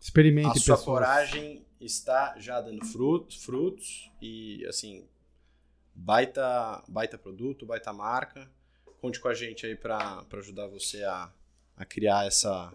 [0.00, 0.84] Experimente, a sua pessoas.
[0.84, 5.04] coragem está já dando frutos, frutos e assim
[5.94, 8.48] baita baita produto, baita marca.
[9.00, 11.30] Conte com a gente aí para ajudar você a,
[11.76, 12.72] a criar essa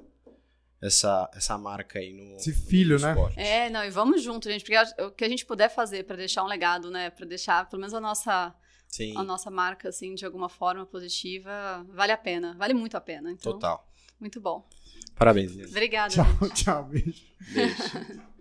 [0.81, 3.11] essa essa marca aí no Esse filho, no né?
[3.11, 3.39] esporte.
[3.39, 6.43] É, não, e vamos junto, gente, porque o que a gente puder fazer pra deixar
[6.43, 8.53] um legado, né, Pra deixar pelo menos a nossa
[8.91, 13.01] Sim, a nossa marca assim de alguma forma positiva, vale a pena, vale muito a
[13.01, 13.31] pena.
[13.31, 13.87] Então, total.
[14.19, 14.67] muito bom.
[15.15, 15.69] Parabéns, Lilian.
[15.69, 16.13] Obrigada.
[16.13, 16.63] Tchau, gente.
[16.63, 17.23] tchau, beijo.
[17.53, 18.31] Beijo.